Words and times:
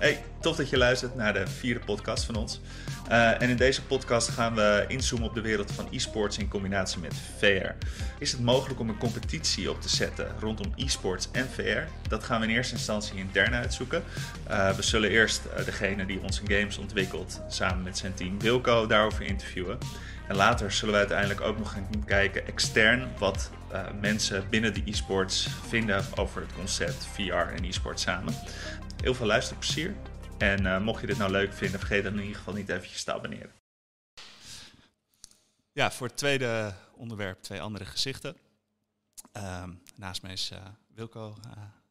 Hey, 0.00 0.24
tof 0.40 0.56
dat 0.56 0.70
je 0.70 0.78
luistert 0.78 1.14
naar 1.14 1.32
de 1.32 1.46
vierde 1.46 1.80
podcast 1.80 2.24
van 2.24 2.34
ons. 2.34 2.60
Uh, 3.08 3.42
en 3.42 3.48
in 3.50 3.56
deze 3.56 3.82
podcast 3.82 4.28
gaan 4.28 4.54
we 4.54 4.84
inzoomen 4.88 5.28
op 5.28 5.34
de 5.34 5.40
wereld 5.40 5.72
van 5.72 5.86
e-sports 5.90 6.38
in 6.38 6.48
combinatie 6.48 7.00
met 7.00 7.14
VR. 7.38 7.70
Is 8.18 8.32
het 8.32 8.40
mogelijk 8.40 8.80
om 8.80 8.88
een 8.88 8.98
competitie 8.98 9.70
op 9.70 9.80
te 9.80 9.88
zetten 9.88 10.34
rondom 10.38 10.72
e-sports 10.76 11.28
en 11.32 11.48
VR? 11.48 12.08
Dat 12.08 12.24
gaan 12.24 12.40
we 12.40 12.46
in 12.46 12.54
eerste 12.54 12.74
instantie 12.74 13.18
intern 13.18 13.54
uitzoeken. 13.54 14.02
Uh, 14.50 14.70
we 14.70 14.82
zullen 14.82 15.10
eerst 15.10 15.42
uh, 15.46 15.64
degene 15.64 16.06
die 16.06 16.20
onze 16.20 16.42
games 16.46 16.78
ontwikkelt 16.78 17.40
samen 17.48 17.82
met 17.82 17.98
zijn 17.98 18.14
team 18.14 18.40
Wilco 18.40 18.86
daarover 18.86 19.22
interviewen. 19.22 19.78
En 20.30 20.36
later 20.36 20.72
zullen 20.72 20.94
we 20.94 21.00
uiteindelijk 21.00 21.40
ook 21.40 21.58
nog 21.58 21.72
gaan 21.72 22.04
kijken 22.04 22.46
extern 22.46 23.18
wat 23.18 23.50
uh, 23.72 23.90
mensen 24.00 24.48
binnen 24.48 24.74
de 24.74 24.82
e-sports 24.84 25.48
vinden 25.48 26.04
over 26.16 26.42
het 26.42 26.52
concept 26.52 27.06
VR 27.06 27.32
en 27.32 27.64
e-sport 27.64 28.00
samen. 28.00 28.34
Heel 29.00 29.14
veel 29.14 29.26
luisterplezier. 29.26 29.96
En 30.38 30.64
uh, 30.64 30.80
mocht 30.80 31.00
je 31.00 31.06
dit 31.06 31.18
nou 31.18 31.30
leuk 31.30 31.52
vinden, 31.52 31.78
vergeet 31.78 32.04
dan 32.04 32.12
in 32.12 32.20
ieder 32.20 32.36
geval 32.36 32.54
niet 32.54 32.68
eventjes 32.68 33.04
te 33.04 33.12
abonneren. 33.12 33.52
Ja, 35.72 35.90
voor 35.90 36.06
het 36.06 36.16
tweede 36.16 36.74
onderwerp 36.94 37.42
twee 37.42 37.60
andere 37.60 37.84
gezichten. 37.84 38.36
Uh, 39.36 39.64
naast 39.96 40.22
mij 40.22 40.32
is 40.32 40.50
uh, 40.52 40.58
Wilco, 40.94 41.36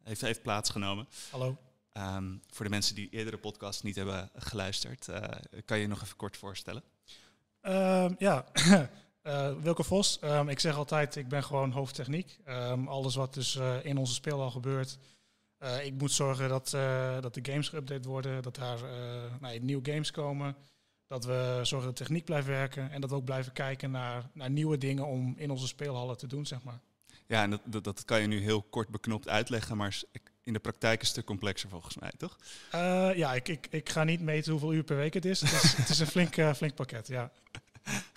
heeft, 0.03 0.21
heeft 0.21 0.41
plaatsgenomen. 0.41 1.07
Hallo. 1.29 1.57
Um, 1.93 2.41
voor 2.49 2.65
de 2.65 2.71
mensen 2.71 2.95
die 2.95 3.09
eerdere 3.09 3.37
podcast 3.37 3.83
niet 3.83 3.95
hebben 3.95 4.29
geluisterd, 4.35 5.05
kan 5.65 5.77
je 5.77 5.83
je 5.83 5.87
nog 5.87 6.01
even 6.03 6.15
kort 6.15 6.37
voorstellen? 6.37 6.83
Uh, 7.63 8.05
ja, 8.17 8.45
uh, 9.23 9.53
Wilke 9.63 9.83
Vos. 9.83 10.19
Um, 10.23 10.49
ik 10.49 10.59
zeg 10.59 10.75
altijd, 10.75 11.15
ik 11.15 11.27
ben 11.27 11.43
gewoon 11.43 11.71
hoofdtechniek. 11.71 12.39
Um, 12.47 12.87
alles 12.87 13.15
wat 13.15 13.33
dus 13.33 13.55
uh, 13.55 13.85
in 13.85 13.97
onze 13.97 14.13
speel 14.13 14.41
al 14.41 14.51
gebeurt. 14.51 14.97
Uh, 15.59 15.85
ik 15.85 15.93
moet 15.93 16.11
zorgen 16.11 16.49
dat, 16.49 16.69
dat 17.21 17.33
de 17.33 17.51
games 17.51 17.69
geüpdate 17.69 18.07
worden, 18.07 18.41
dat 18.41 18.55
daar 18.55 18.79
nou, 19.39 19.59
nieuwe 19.59 19.91
games 19.91 20.11
komen. 20.11 20.55
Dat 21.07 21.25
we 21.25 21.59
zorgen 21.63 21.87
dat 21.87 21.97
de 21.97 22.03
techniek 22.03 22.25
blijft 22.25 22.47
werken 22.47 22.91
en 22.91 23.01
dat 23.01 23.09
we 23.09 23.15
ook 23.15 23.25
blijven 23.25 23.51
kijken 23.51 23.91
naar, 23.91 24.29
naar 24.33 24.49
nieuwe 24.49 24.77
dingen 24.77 25.05
om 25.05 25.33
in 25.37 25.51
onze 25.51 25.67
speelhallen 25.67 26.17
te 26.17 26.27
doen, 26.27 26.45
zeg 26.45 26.63
maar. 26.63 26.79
Ja, 27.27 27.43
en 27.43 27.49
dat, 27.49 27.61
dat, 27.65 27.83
dat 27.83 28.05
kan 28.05 28.21
je 28.21 28.27
nu 28.27 28.41
heel 28.41 28.61
kort 28.61 28.89
beknopt 28.89 29.27
uitleggen, 29.27 29.77
maar 29.77 30.01
in 30.43 30.53
de 30.53 30.59
praktijk 30.59 30.99
een 30.99 31.07
stuk 31.07 31.25
complexer 31.25 31.69
volgens 31.69 31.97
mij, 31.97 32.11
toch? 32.17 32.37
Ja, 33.15 33.33
ik, 33.33 33.47
ik, 33.47 33.67
ik 33.69 33.89
ga 33.89 34.03
niet 34.03 34.21
meten 34.21 34.51
hoeveel 34.51 34.73
uur 34.73 34.83
per 34.83 34.95
week 34.95 35.13
het 35.13 35.25
is. 35.25 35.41
Het 35.41 35.63
is, 35.63 35.73
het 35.73 35.89
is 35.89 35.99
een 35.99 36.07
flink, 36.07 36.55
flink 36.55 36.75
pakket, 36.75 37.07
ja. 37.07 37.31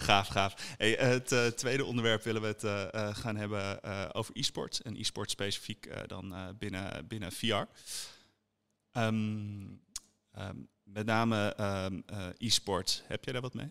Gaaf, 0.02 0.28
gaaf. 0.28 0.74
Hey, 0.76 0.92
het 0.92 1.32
uh, 1.32 1.46
tweede 1.46 1.84
onderwerp 1.84 2.22
willen 2.22 2.42
we 2.42 2.46
het 2.46 3.16
gaan 3.18 3.36
hebben 3.36 3.82
over 4.14 4.36
e-sports. 4.36 4.82
En 4.82 4.96
e-sport 4.96 5.30
specifiek 5.30 6.08
dan 6.08 6.56
binnen, 6.58 7.06
binnen 7.06 7.32
VR. 7.32 7.64
Um, 8.98 9.80
um, 10.38 10.68
met 10.82 11.06
name 11.06 11.54
um, 11.60 12.04
e-sports. 12.38 13.02
Heb 13.06 13.24
jij 13.24 13.32
daar 13.32 13.42
wat 13.42 13.54
mee? 13.54 13.68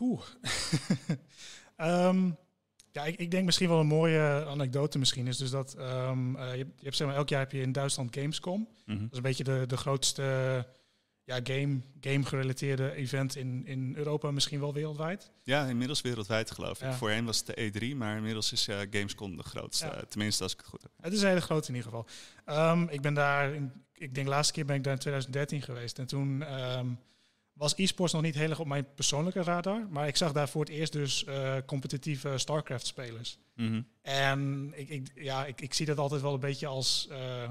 Oeh. 0.00 0.22
ja, 2.92 3.04
ik, 3.04 3.18
ik, 3.18 3.30
denk 3.30 3.44
misschien 3.44 3.68
wel 3.68 3.80
een 3.80 3.86
mooie 3.86 4.44
anekdote 4.46 4.98
misschien 4.98 5.26
is 5.26 5.36
dus 5.36 5.50
dat 5.50 5.74
je, 5.76 6.34
je, 6.56 6.66
hebt 6.82 6.96
zeg 6.96 7.06
maar 7.06 7.16
elk 7.16 7.28
jaar 7.28 7.40
heb 7.40 7.52
je 7.52 7.60
in 7.60 7.72
Duitsland 7.72 8.14
Gamescom. 8.14 8.60
Mm 8.60 8.68
-hmm. 8.84 8.98
Dat 8.98 9.10
is 9.10 9.16
een 9.16 9.22
beetje 9.22 9.44
de, 9.44 9.64
de 9.66 9.76
grootste 9.76 10.66
ja, 11.30 11.40
game, 11.42 11.80
game 12.00 12.24
gerelateerde 12.24 12.92
event 12.92 13.36
in, 13.36 13.66
in 13.66 13.96
Europa, 13.96 14.30
misschien 14.30 14.60
wel 14.60 14.72
wereldwijd. 14.72 15.30
Ja, 15.42 15.66
inmiddels 15.66 16.00
wereldwijd 16.00 16.50
geloof 16.50 16.80
ik. 16.80 16.86
Ja. 16.86 16.92
Voorheen 16.92 17.24
was 17.24 17.38
het 17.38 17.46
de 17.46 17.92
E3, 17.92 17.96
maar 17.96 18.16
inmiddels 18.16 18.52
is 18.52 18.68
uh, 18.68 18.78
Gamescom 18.90 19.36
de 19.36 19.42
grootste. 19.42 19.86
Ja. 19.86 20.02
tenminste, 20.08 20.42
als 20.42 20.52
ik 20.52 20.58
het 20.58 20.68
goed 20.68 20.82
heb. 20.82 20.90
Het 21.00 21.12
is 21.12 21.22
een 21.22 21.28
hele 21.28 21.40
groot 21.40 21.68
in 21.68 21.74
ieder 21.74 21.90
geval. 21.90 22.06
Um, 22.72 22.88
ik 22.88 23.00
ben 23.00 23.14
daar, 23.14 23.54
in, 23.54 23.72
ik 23.94 24.14
denk 24.14 24.26
de 24.26 24.32
laatste 24.32 24.52
keer 24.52 24.64
ben 24.64 24.76
ik 24.76 24.84
daar 24.84 24.92
in 24.92 24.98
2013 24.98 25.62
geweest. 25.62 25.98
En 25.98 26.06
toen 26.06 26.60
um, 26.60 26.98
was 27.52 27.74
e-sports 27.76 28.12
nog 28.12 28.22
niet 28.22 28.34
heel 28.34 28.50
erg 28.50 28.60
op 28.60 28.66
mijn 28.66 28.94
persoonlijke 28.94 29.42
radar. 29.42 29.86
Maar 29.90 30.08
ik 30.08 30.16
zag 30.16 30.32
daar 30.32 30.48
voor 30.48 30.64
het 30.64 30.70
eerst 30.70 30.92
dus 30.92 31.24
uh, 31.28 31.56
competitieve 31.66 32.38
StarCraft-spelers. 32.38 33.38
Mm 33.54 33.68
-hmm. 33.68 33.86
En 34.02 34.72
ik, 34.74 34.88
ik, 34.88 35.10
ja, 35.14 35.46
ik, 35.46 35.60
ik 35.60 35.74
zie 35.74 35.86
dat 35.86 35.98
altijd 35.98 36.22
wel 36.22 36.34
een 36.34 36.40
beetje 36.40 36.66
als... 36.66 37.08
Uh, 37.10 37.50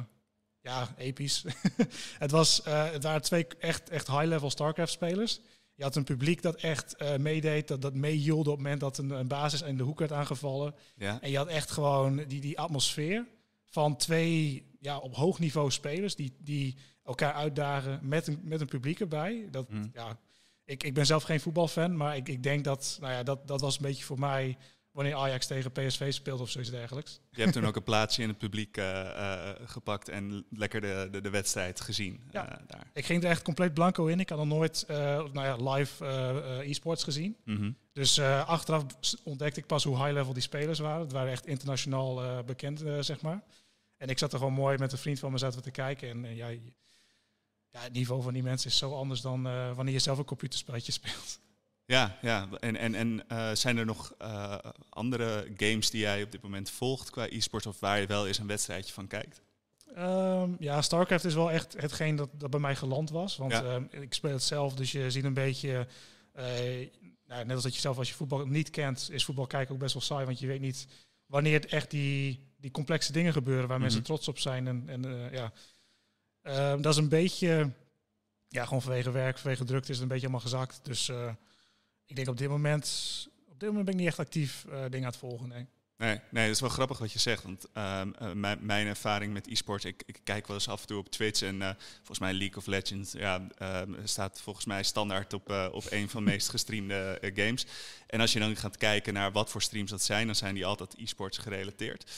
ja, 0.61 0.93
episch. 0.97 1.45
het, 2.19 2.31
was, 2.31 2.61
uh, 2.67 2.91
het 2.91 3.03
waren 3.03 3.21
twee 3.21 3.47
echt, 3.59 3.89
echt 3.89 4.07
high-level 4.07 4.49
StarCraft-spelers. 4.49 5.41
Je 5.73 5.83
had 5.83 5.95
een 5.95 6.03
publiek 6.03 6.41
dat 6.41 6.55
echt 6.55 6.95
uh, 7.01 7.15
meedeed, 7.15 7.67
dat, 7.67 7.81
dat 7.81 7.93
meehielde 7.93 8.49
op 8.49 8.55
het 8.55 8.63
moment 8.63 8.79
dat 8.79 8.97
een, 8.97 9.09
een 9.09 9.27
basis 9.27 9.61
in 9.61 9.77
de 9.77 9.83
hoek 9.83 9.99
werd 9.99 10.11
aangevallen. 10.11 10.75
Ja. 10.95 11.21
En 11.21 11.31
je 11.31 11.37
had 11.37 11.47
echt 11.47 11.71
gewoon 11.71 12.23
die, 12.27 12.41
die 12.41 12.59
atmosfeer 12.59 13.27
van 13.65 13.97
twee 13.97 14.65
ja, 14.79 14.97
op 14.97 15.15
hoog 15.15 15.39
niveau 15.39 15.71
spelers 15.71 16.15
die, 16.15 16.35
die 16.39 16.77
elkaar 17.03 17.33
uitdagen 17.33 17.99
met 18.01 18.27
een, 18.27 18.39
met 18.43 18.61
een 18.61 18.67
publiek 18.67 18.99
erbij. 18.99 19.47
Dat, 19.51 19.69
mm. 19.69 19.89
ja, 19.93 20.19
ik, 20.65 20.83
ik 20.83 20.93
ben 20.93 21.05
zelf 21.05 21.23
geen 21.23 21.39
voetbalfan, 21.39 21.97
maar 21.97 22.15
ik, 22.15 22.29
ik 22.29 22.43
denk 22.43 22.63
dat, 22.63 22.97
nou 23.01 23.13
ja, 23.13 23.23
dat 23.23 23.47
dat 23.47 23.61
was 23.61 23.75
een 23.75 23.85
beetje 23.85 24.03
voor 24.03 24.19
mij 24.19 24.57
wanneer 24.99 25.17
Ajax 25.17 25.47
tegen 25.47 25.71
PSV 25.71 26.13
speelt 26.13 26.41
of 26.41 26.49
zoiets 26.49 26.71
dergelijks. 26.71 27.19
Je 27.31 27.41
hebt 27.41 27.53
toen 27.53 27.65
ook 27.65 27.75
een 27.75 27.83
plaatsje 27.83 28.21
in 28.21 28.27
het 28.27 28.37
publiek 28.37 28.77
uh, 28.77 28.85
uh, 28.85 29.49
gepakt 29.65 30.09
en 30.09 30.45
lekker 30.49 30.81
de, 30.81 31.07
de, 31.11 31.21
de 31.21 31.29
wedstrijd 31.29 31.81
gezien. 31.81 32.21
Ja, 32.31 32.51
uh, 32.51 32.67
daar. 32.67 32.87
ik 32.93 33.05
ging 33.05 33.23
er 33.23 33.29
echt 33.29 33.41
compleet 33.41 33.73
blanco 33.73 34.05
in. 34.05 34.19
Ik 34.19 34.29
had 34.29 34.37
nog 34.37 34.47
nooit 34.47 34.85
nou 34.87 35.41
ja, 35.41 35.55
live 35.73 36.05
e-sports 36.63 37.03
gezien. 37.03 37.37
Mm 37.45 37.55
-hmm. 37.55 37.77
Dus 37.93 38.19
achteraf 38.19 38.83
ontdekte 39.23 39.59
ik 39.59 39.65
pas 39.65 39.83
hoe 39.83 39.97
high 39.97 40.11
level 40.11 40.33
die 40.33 40.41
spelers 40.41 40.79
waren. 40.79 41.01
Het 41.01 41.11
waren 41.11 41.31
echt 41.31 41.45
internationaal 41.45 42.43
bekend, 42.43 42.83
zeg 42.99 43.21
maar. 43.21 43.43
En 43.97 44.07
ik 44.07 44.17
zat 44.17 44.33
er 44.33 44.37
gewoon 44.37 44.53
mooi 44.53 44.77
met 44.77 44.91
een 44.91 44.97
vriend 44.97 45.19
van 45.19 45.31
me 45.31 45.37
zaten 45.37 45.57
we 45.57 45.63
te 45.63 45.71
kijken. 45.71 46.09
En 46.09 46.35
ja, 46.35 46.47
ja, 46.47 47.79
het 47.79 47.93
niveau 47.93 48.21
van 48.21 48.33
die 48.33 48.43
mensen 48.43 48.69
is 48.69 48.77
zo 48.77 48.93
anders 48.93 49.21
dan 49.21 49.43
wanneer 49.75 49.93
je 49.93 49.99
zelf 49.99 50.17
een 50.17 50.25
computerspelletje 50.25 50.91
speelt. 50.99 51.39
Ja, 51.89 52.17
ja. 52.21 52.47
En, 52.59 52.75
en, 52.75 52.95
en 52.95 53.23
uh, 53.31 53.51
zijn 53.53 53.77
er 53.77 53.85
nog 53.85 54.13
uh, 54.21 54.57
andere 54.89 55.51
games 55.57 55.89
die 55.89 55.99
jij 55.99 56.23
op 56.23 56.31
dit 56.31 56.41
moment 56.41 56.69
volgt 56.69 57.09
qua 57.09 57.27
e-sports 57.29 57.65
of 57.65 57.79
waar 57.79 57.99
je 57.99 58.07
wel 58.07 58.27
eens 58.27 58.37
een 58.37 58.47
wedstrijdje 58.47 58.93
van 58.93 59.07
kijkt? 59.07 59.41
Um, 59.97 60.55
ja, 60.59 60.81
StarCraft 60.81 61.25
is 61.25 61.33
wel 61.33 61.51
echt 61.51 61.81
hetgeen 61.81 62.15
dat, 62.15 62.29
dat 62.33 62.49
bij 62.49 62.59
mij 62.59 62.75
geland 62.75 63.09
was. 63.09 63.37
Want 63.37 63.51
ja. 63.51 63.73
um, 63.73 63.87
ik 63.91 64.13
speel 64.13 64.31
het 64.31 64.43
zelf, 64.43 64.73
dus 64.73 64.91
je 64.91 65.11
ziet 65.11 65.23
een 65.23 65.33
beetje... 65.33 65.87
nou, 67.25 67.45
net 67.45 67.51
als 67.51 67.63
dat 67.63 67.75
je 67.75 67.81
zelf 67.81 67.97
als 67.97 68.09
je 68.09 68.15
voetbal 68.15 68.45
niet 68.45 68.69
kent, 68.69 69.09
is 69.11 69.25
voetbal 69.25 69.47
kijken 69.47 69.73
ook 69.73 69.79
best 69.79 69.93
wel 69.93 70.03
saai. 70.03 70.25
Want 70.25 70.39
je 70.39 70.47
weet 70.47 70.61
niet 70.61 70.87
wanneer 71.25 71.53
het 71.53 71.65
echt 71.65 71.91
die, 71.91 72.47
die 72.57 72.71
complexe 72.71 73.11
dingen 73.11 73.33
gebeuren 73.33 73.67
waar 73.67 73.77
mm 73.77 73.83
-hmm. 73.83 73.93
mensen 73.93 74.03
trots 74.03 74.27
op 74.27 74.39
zijn. 74.39 74.67
En, 74.67 74.83
en 74.87 75.29
ja... 75.31 75.51
Uh, 76.43 76.81
dat 76.81 76.93
is 76.93 76.97
een 76.97 77.09
beetje, 77.09 77.71
ja, 78.47 78.63
gewoon 78.63 78.81
vanwege 78.81 79.11
werk, 79.11 79.37
vanwege 79.37 79.63
drukte 79.63 79.89
is 79.89 79.93
het 79.93 80.01
een 80.01 80.07
beetje 80.07 80.27
allemaal 80.27 80.45
gezakt. 80.45 80.79
Dus 80.83 81.11
ik 82.09 82.15
denk 82.15 82.27
op 82.27 82.37
dit 82.37 82.49
moment, 82.49 83.27
op 83.49 83.59
dit 83.59 83.69
moment 83.69 83.85
ben 83.85 83.93
ik 83.93 83.99
niet 83.99 84.09
echt 84.09 84.19
actief 84.19 84.65
uh, 84.67 84.71
dingen 84.71 84.97
aan 84.97 85.11
het 85.11 85.17
volgen. 85.17 85.47
Nee. 85.47 85.65
Nee, 85.97 86.19
nee, 86.29 86.45
dat 86.45 86.55
is 86.55 86.61
wel 86.61 86.69
grappig 86.69 86.97
wat 86.97 87.11
je 87.11 87.19
zegt. 87.19 87.43
Want 87.43 87.67
mijn, 88.33 88.57
mijn 88.61 88.87
ervaring 88.87 89.33
met 89.33 89.47
e-sports, 89.47 89.85
ik, 89.85 90.03
ik, 90.05 90.19
kijk 90.23 90.47
wel 90.47 90.55
eens 90.55 90.67
af 90.67 90.81
en 90.81 90.87
toe 90.87 90.97
op 90.97 91.09
Twitch 91.09 91.41
en 91.41 91.55
uh, 91.55 91.69
volgens 91.97 92.19
mij 92.19 92.33
League 92.33 92.57
of 92.57 92.65
Legends 92.65 93.11
ja, 93.11 93.47
uh, 93.61 93.81
staat 94.03 94.41
volgens 94.41 94.65
mij 94.65 94.83
standaard 94.83 95.33
op, 95.33 95.69
op 95.71 95.85
een 95.89 96.09
van 96.09 96.23
de 96.23 96.31
meest 96.31 96.49
gestreamde 96.49 97.31
games. 97.35 97.65
En 98.07 98.21
als 98.21 98.33
je 98.33 98.39
dan 98.39 98.55
gaat 98.55 98.77
kijken 98.77 99.13
naar 99.13 99.31
wat 99.31 99.49
voor 99.49 99.61
streams 99.61 99.89
dat 99.89 100.03
zijn, 100.03 100.25
dan 100.25 100.35
zijn 100.35 100.53
die 100.53 100.65
altijd 100.65 100.95
e-sports 100.97 101.37
gerelateerd. 101.37 102.11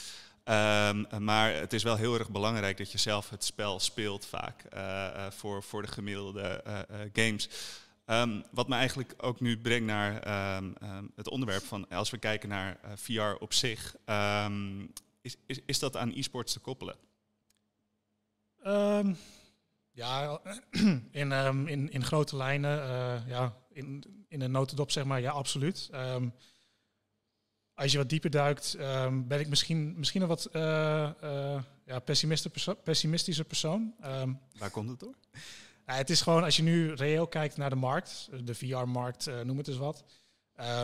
Um, 0.44 1.06
maar 1.18 1.54
het 1.54 1.72
is 1.72 1.82
wel 1.82 1.96
heel 1.96 2.18
erg 2.18 2.30
belangrijk 2.30 2.76
dat 2.76 2.92
je 2.92 2.98
zelf 2.98 3.30
het 3.30 3.44
spel 3.44 3.80
speelt 3.80 4.26
vaak 4.26 4.62
voor, 5.30 5.62
voor 5.62 5.82
de 5.82 5.88
gemiddelde 5.88 6.62
games. 7.12 7.48
Um, 8.06 8.44
wat 8.50 8.68
me 8.68 8.74
eigenlijk 8.74 9.14
ook 9.16 9.40
nu 9.40 9.58
brengt 9.58 9.86
naar 9.86 10.56
um, 10.56 10.74
het 11.14 11.28
onderwerp 11.28 11.62
van 11.62 11.88
als 11.88 12.10
we 12.10 12.18
kijken 12.18 12.48
naar 12.48 12.80
VR 12.94 13.36
op 13.38 13.52
zich, 13.52 13.96
is, 15.20 15.36
is, 15.46 15.60
is 15.66 15.78
dat 15.78 15.96
aan 15.96 16.12
e-sports 16.12 16.52
te 16.52 16.60
koppelen? 16.60 16.96
ja, 19.92 20.40
in, 21.10 21.32
in, 21.66 21.90
in 21.90 22.04
grote 22.04 22.36
lijnen, 22.36 22.76
ja, 23.26 23.56
in, 23.72 24.04
in 24.28 24.40
een 24.40 24.50
notendop 24.50 24.90
zeg 24.90 25.04
maar, 25.04 25.20
ja, 25.20 25.30
absoluut 25.30 25.90
als 27.74 27.92
je 27.92 27.98
wat 27.98 28.08
dieper 28.08 28.30
duikt, 28.30 28.76
um, 28.80 29.26
ben 29.26 29.40
ik 29.40 29.48
misschien, 29.48 29.94
misschien 29.98 30.22
een 30.22 30.28
wat 30.28 30.48
uh, 30.52 31.10
uh, 31.22 31.62
ja, 31.86 31.98
perso 31.98 32.74
pessimistische 32.82 33.44
persoon. 33.44 33.94
Um, 34.04 34.40
Waar 34.58 34.70
komt 34.70 34.88
het 34.88 35.00
door? 35.00 35.14
Het 35.96 36.10
is 36.10 36.20
gewoon, 36.20 36.44
als 36.44 36.56
je 36.56 36.62
nu 36.62 36.92
reëel 36.92 37.26
kijkt 37.26 37.56
naar 37.56 37.70
de 37.70 37.76
markt, 37.76 38.28
de 38.44 38.54
VR-markt, 38.54 39.28
uh, 39.28 39.40
noem 39.40 39.58
het 39.58 39.68
eens 39.68 39.76
wat. 39.76 40.04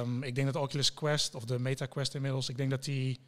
Um, 0.01 0.23
ik 0.23 0.35
denk 0.35 0.47
dat 0.47 0.57
de 0.57 0.63
Oculus 0.63 0.95
Quest, 0.95 1.35
of 1.35 1.45
de 1.45 1.59
Meta 1.59 1.87
Quest 1.87 2.15
inmiddels, 2.15 2.49
ik 2.49 2.57
denk 2.57 2.71
dat 2.71 2.85
die, 2.85 3.21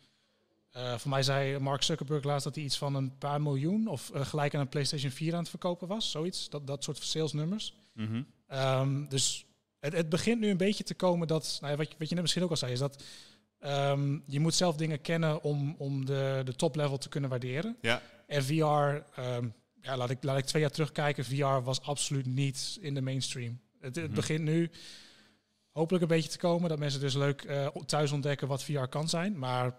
voor 0.96 1.10
mij 1.10 1.22
zei 1.22 1.58
Mark 1.58 1.82
Zuckerberg 1.82 2.24
laatst 2.24 2.44
dat 2.44 2.54
hij 2.54 2.64
iets 2.64 2.78
van 2.78 2.94
een 2.94 3.18
paar 3.18 3.42
miljoen, 3.42 3.86
of 3.86 4.10
gelijk 4.14 4.54
aan 4.54 4.60
een 4.60 4.68
PlayStation 4.68 5.10
4 5.10 5.32
aan 5.32 5.38
het 5.38 5.48
verkopen 5.48 5.88
was, 5.88 6.10
zoiets. 6.10 6.48
Dat, 6.48 6.66
dat 6.66 6.84
soort 6.84 7.02
salesnummers. 7.02 7.74
Mm 7.94 8.26
-hmm. 8.46 9.08
dus 9.08 9.46
het, 9.80 9.92
het 9.92 10.08
begint 10.08 10.40
nu 10.40 10.50
een 10.50 10.56
beetje 10.56 10.84
te 10.84 10.94
komen 10.94 11.28
dat, 11.28 11.58
nou 11.60 11.72
ja, 11.72 11.78
wat, 11.78 11.94
wat 11.98 12.08
je 12.08 12.14
net 12.14 12.22
misschien 12.22 12.44
ook 12.44 12.50
al 12.50 12.56
zei, 12.56 12.72
is 12.72 12.78
dat 12.78 13.02
Um, 13.66 14.22
je 14.26 14.40
moet 14.40 14.54
zelf 14.54 14.76
dingen 14.76 15.00
kennen 15.00 15.42
om, 15.42 15.74
om 15.78 16.04
de, 16.04 16.42
de 16.44 16.54
top 16.54 16.76
level 16.76 16.98
te 16.98 17.08
kunnen 17.08 17.30
waarderen. 17.30 17.76
Ja. 17.80 18.02
En 18.26 18.44
VR, 18.44 19.20
um, 19.20 19.54
ja, 19.82 19.96
laat 19.96 20.10
ik, 20.10 20.22
laat 20.22 20.38
ik 20.38 20.44
twee 20.44 20.62
jaar 20.62 20.70
terugkijken. 20.70 21.24
VR 21.24 21.44
was 21.44 21.80
absoluut 21.82 22.26
niet 22.26 22.78
in 22.80 22.94
de 22.94 23.00
mainstream. 23.02 23.60
Het, 23.80 23.96
het 23.96 24.04
Mhm. 24.06 24.14
begint 24.14 24.42
nu 24.44 24.70
hopelijk 25.70 26.02
een 26.02 26.08
beetje 26.08 26.30
te 26.30 26.38
komen. 26.38 26.68
Dat 26.68 26.78
mensen 26.78 27.00
dus 27.00 27.14
leuk 27.14 27.42
eh, 27.42 27.66
thuis 27.66 28.12
ontdekken 28.12 28.48
wat 28.48 28.64
VR 28.64 28.84
kan 28.84 29.08
zijn. 29.08 29.38
Maar 29.38 29.78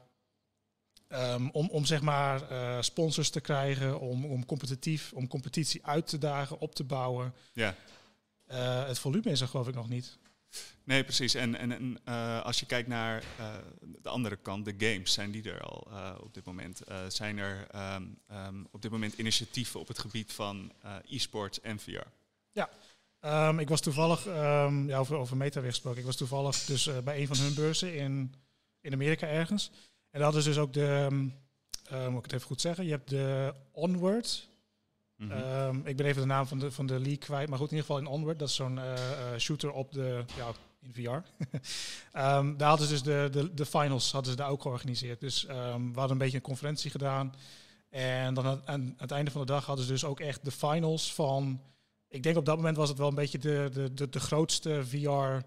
ehm, 1.07 1.47
om, 1.51 1.69
om 1.69 1.85
zeg 1.85 2.01
maar 2.01 2.49
eh, 2.49 2.81
sponsors 2.81 3.29
te 3.29 3.41
krijgen, 3.41 3.99
om, 3.99 4.25
om 4.25 4.45
competitief, 4.45 5.13
om 5.13 5.27
competitie 5.27 5.85
uit 5.85 6.07
te 6.07 6.17
dagen, 6.17 6.59
op 6.59 6.75
te 6.75 6.83
bouwen. 6.83 7.33
Ja. 7.53 7.75
eh, 8.47 8.85
het 8.87 8.99
volume 8.99 9.29
is 9.31 9.41
er 9.41 9.47
geloof 9.47 9.67
ik 9.67 9.75
nog 9.75 9.89
niet. 9.89 10.17
Nee, 10.83 11.03
precies. 11.03 11.33
En, 11.33 11.55
en, 11.55 11.71
en 11.71 11.99
eh, 12.03 12.41
als 12.41 12.59
je 12.59 12.65
kijkt 12.65 12.87
naar 12.87 13.23
eh, 13.37 13.55
de 14.01 14.09
andere 14.09 14.35
kant, 14.35 14.65
de 14.65 14.75
games, 14.77 15.13
zijn 15.13 15.31
die 15.31 15.51
er 15.51 15.61
al 15.61 15.87
eh, 15.91 16.15
op 16.23 16.33
dit 16.33 16.45
moment? 16.45 16.81
Zijn 17.07 17.37
er 17.37 17.67
ehm, 17.71 18.03
ehm, 18.27 18.63
op 18.71 18.81
dit 18.81 18.91
moment 18.91 19.13
initiatieven 19.13 19.79
op 19.79 19.87
het 19.87 19.99
gebied 19.99 20.33
van 20.33 20.71
e-sports 21.09 21.61
en 21.61 21.79
VR? 21.79 22.07
Ehm, 23.19 23.59
ik 23.59 23.69
was 23.69 23.81
toevallig, 23.81 24.25
ja, 24.25 24.97
over, 24.97 25.15
over 25.15 25.37
Meta 25.37 25.61
gesproken, 25.61 25.99
ik 25.99 26.05
was 26.05 26.15
toevallig 26.15 26.65
dus 26.65 26.89
bij 27.03 27.21
een 27.21 27.27
van 27.27 27.37
hun 27.37 27.53
beurzen 27.53 27.95
in, 27.95 28.33
in 28.81 28.93
Amerika 28.93 29.27
ergens. 29.27 29.71
En 30.09 30.21
hadden 30.21 30.41
ze 30.41 30.49
dus 30.49 30.57
ook 30.57 30.73
de, 30.73 31.07
moet 31.89 32.17
ik 32.17 32.23
het 32.23 32.33
even 32.33 32.47
goed 32.47 32.61
zeggen, 32.61 32.85
je 32.85 32.91
hebt 32.91 33.09
de 33.09 33.53
Onward. 33.71 34.49
Mhm. 35.21 35.31
Ehm, 35.31 35.75
ik 35.83 35.97
ben 35.97 36.05
even 36.05 36.21
de 36.21 36.27
naam 36.27 36.45
van 36.45 36.59
de, 36.59 36.71
van 36.71 36.85
de 36.85 36.99
league 36.99 37.17
kwijt, 37.17 37.49
maar 37.49 37.57
goed, 37.57 37.71
in 37.71 37.75
ieder 37.75 37.89
geval 37.89 38.01
in 38.01 38.19
Onward, 38.19 38.39
dat 38.39 38.49
is 38.49 38.55
zo'n 38.55 38.79
eh, 38.79 38.93
eh, 38.93 39.39
shooter 39.39 39.71
op 39.71 39.91
de, 39.91 40.23
ja, 40.37 40.51
in 40.81 40.93
VR. 40.93 41.09
Ehm, 42.11 42.57
daar 42.57 42.69
hadden 42.69 42.87
ze 42.87 42.93
dus 42.93 43.03
de, 43.03 43.27
de, 43.31 43.53
de 43.53 43.65
finals, 43.65 44.11
hadden 44.11 44.31
ze 44.31 44.37
daar 44.37 44.49
ook 44.49 44.61
georganiseerd. 44.61 45.19
Dus 45.19 45.45
ehm, 45.45 45.91
we 45.91 45.99
hadden 45.99 46.11
een 46.11 46.17
beetje 46.17 46.37
een 46.37 46.43
conferentie 46.43 46.91
gedaan. 46.91 47.33
En 47.89 48.33
dan 48.33 48.45
aan, 48.45 48.61
aan 48.65 48.93
het 48.97 49.11
einde 49.11 49.31
van 49.31 49.41
de 49.41 49.47
dag 49.47 49.65
hadden 49.65 49.85
ze 49.85 49.91
dus 49.91 50.05
ook 50.05 50.19
echt 50.19 50.45
de 50.45 50.51
finals 50.51 51.13
van 51.13 51.61
ik 52.11 52.23
denk 52.23 52.37
op 52.37 52.45
dat 52.45 52.55
moment 52.55 52.77
was 52.77 52.89
het 52.89 52.97
wel 52.97 53.07
een 53.07 53.15
beetje 53.15 53.37
de, 53.37 53.69
de, 53.73 53.93
de, 53.93 54.09
de 54.09 54.19
grootste 54.19 54.85
VR 54.85 55.45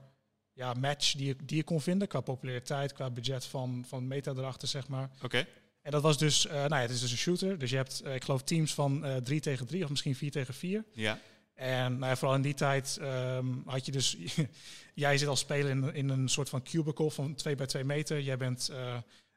ja, 0.53 0.75
match 0.75 1.12
die 1.12 1.26
je, 1.26 1.37
die 1.44 1.56
je 1.56 1.65
kon 1.65 1.81
vinden. 1.81 2.09
Qua 2.09 2.21
populariteit, 2.21 2.93
qua 2.93 3.11
budget 3.11 3.44
van, 3.44 3.85
van 3.87 4.06
Meta 4.06 4.31
erachter, 4.31 4.69
zeg 4.69 4.88
maar. 4.88 5.11
Oké. 5.23 5.47
En 5.84 5.90
dat 5.90 6.02
was 6.02 6.19
dus, 6.19 6.46
eh, 6.46 6.54
nou 6.54 6.69
ja, 6.75 6.81
het 6.81 6.90
is 6.90 7.00
dus 7.00 7.10
een 7.10 7.16
shooter. 7.16 7.58
Dus 7.58 7.70
je 7.70 7.76
hebt, 7.76 8.00
eh, 8.00 8.14
ik 8.14 8.25
geloof, 8.25 8.42
teams 8.42 8.75
van 8.75 9.04
eh 9.04 9.16
3 9.16 9.40
tegen 9.40 9.66
3 9.66 9.84
of 9.84 9.90
misschien 9.90 10.14
4 10.16 10.31
tegen 10.31 10.54
4. 10.54 10.84
Ja. 10.92 11.19
En 11.54 11.92
nou 11.98 12.06
ja, 12.10 12.16
vooral 12.16 12.36
in 12.36 12.42
die 12.42 12.54
tijd 12.54 12.98
ehm, 13.00 13.46
had 13.64 13.86
je 13.86 13.92
dus, 13.92 14.16
jij 14.94 15.19
zit 15.19 15.28
als 15.28 15.40
speler 15.40 15.70
in, 15.70 15.94
in 15.94 16.08
een 16.08 16.28
soort 16.28 16.48
van 16.48 16.62
cubicle 16.62 17.10
van 17.10 17.34
2 17.34 17.54
bij 17.54 17.66
2 17.66 17.84
meter. 17.84 18.20
Jij 18.20 18.36
bent, 18.36 18.70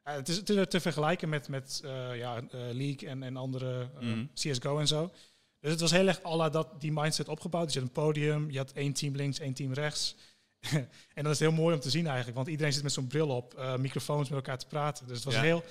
het, 0.02 0.28
is, 0.28 0.36
het 0.36 0.50
is 0.50 0.66
te 0.68 0.80
vergelijken 0.80 1.28
met, 1.28 1.48
met 1.48 1.80
ja, 2.14 2.42
League 2.50 3.08
en, 3.08 3.22
en 3.22 3.36
andere 3.36 3.88
Mhm. 4.00 4.24
CSGO 4.34 4.78
en 4.78 4.86
zo. 4.86 5.12
Dus 5.60 5.70
het 5.70 5.80
was 5.80 5.90
heel 5.90 6.06
erg 6.06 6.22
alla 6.22 6.48
dat, 6.48 6.80
die 6.80 6.92
mindset 6.92 7.28
opgebouwd. 7.28 7.64
Dus 7.64 7.74
je 7.74 7.80
had 7.80 7.88
een 7.88 8.02
podium, 8.02 8.50
je 8.50 8.58
had 8.58 8.72
één 8.72 8.92
team 8.92 9.14
links, 9.16 9.38
één 9.38 9.54
team 9.54 9.72
rechts. 9.72 10.14
en 11.14 11.22
dat 11.24 11.32
is 11.32 11.38
heel 11.38 11.52
mooi 11.52 11.74
om 11.74 11.80
te 11.80 11.90
zien 11.90 12.06
eigenlijk, 12.06 12.36
want 12.36 12.48
iedereen 12.48 12.72
zit 12.72 12.82
met 12.82 12.92
zo'n 12.92 13.06
bril 13.06 13.28
op, 13.28 13.76
microfoons 13.78 14.28
met 14.28 14.38
elkaar 14.38 14.58
te 14.58 14.66
praten. 14.66 15.06
Dus 15.06 15.16
het 15.16 15.24
was 15.24 15.34
Ja. 15.34 15.40
heel 15.42 15.64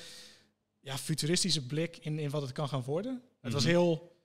ja, 0.87 0.97
futuristische 0.97 1.65
blik 1.65 1.97
in, 1.97 2.19
in 2.19 2.29
wat 2.29 2.41
het 2.41 2.51
kan 2.51 2.69
gaan 2.69 2.83
worden. 2.83 3.21
Het 3.41 3.53
was 3.53 3.61
Mhm. 3.63 3.71
heel, 3.71 4.15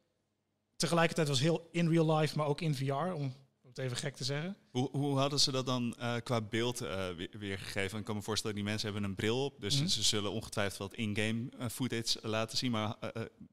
tegelijkertijd 0.77 1.29
was 1.29 1.41
heel 1.41 1.69
in 1.73 1.89
real 1.89 2.17
life, 2.17 2.37
maar 2.37 2.47
ook 2.47 2.61
in 2.61 2.75
VR, 2.75 2.93
om 2.93 3.35
het 3.67 3.79
even 3.79 3.97
gek 3.97 4.17
te 4.17 4.25
zeggen. 4.25 4.57
Hoe, 4.71 4.89
hoe 4.93 5.19
hadden 5.19 5.41
ze 5.41 5.51
dat 5.51 5.67
dan 5.67 5.95
eh, 5.99 6.15
qua 6.23 6.41
beeld 6.41 6.81
eh, 6.81 7.09
weer- 7.11 7.31
weergegeven? 7.39 7.99
Ik 7.99 8.05
kan 8.05 8.17
me 8.17 8.23
voorstellen, 8.23 8.57
die 8.57 8.65
mensen 8.65 8.91
hebben 8.93 9.09
een 9.11 9.15
bril 9.17 9.45
op, 9.45 9.61
dus 9.61 9.77
Mhm. 9.79 9.87
ze 9.87 10.03
zullen 10.03 10.31
ongetwijfeld 10.33 10.79
wat 10.91 10.95
in-game 10.99 11.49
eh, 11.59 11.69
footage 11.69 12.19
laten 12.29 12.59
zien. 12.59 12.71
Maar 12.71 12.97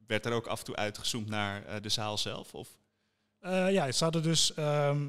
werd 0.07 0.25
er 0.25 0.31
ook 0.33 0.47
af 0.47 0.59
en 0.59 0.65
toe 0.65 0.75
uitgezoomd 0.75 1.27
naar 1.29 1.81
de 1.81 1.89
zaal 1.89 2.17
zelf? 2.17 2.53
Of? 2.55 2.77
Ja, 3.41 3.91
ze 3.91 4.03
hadden 4.03 4.23
dus, 4.23 4.53
ehm, 4.53 5.03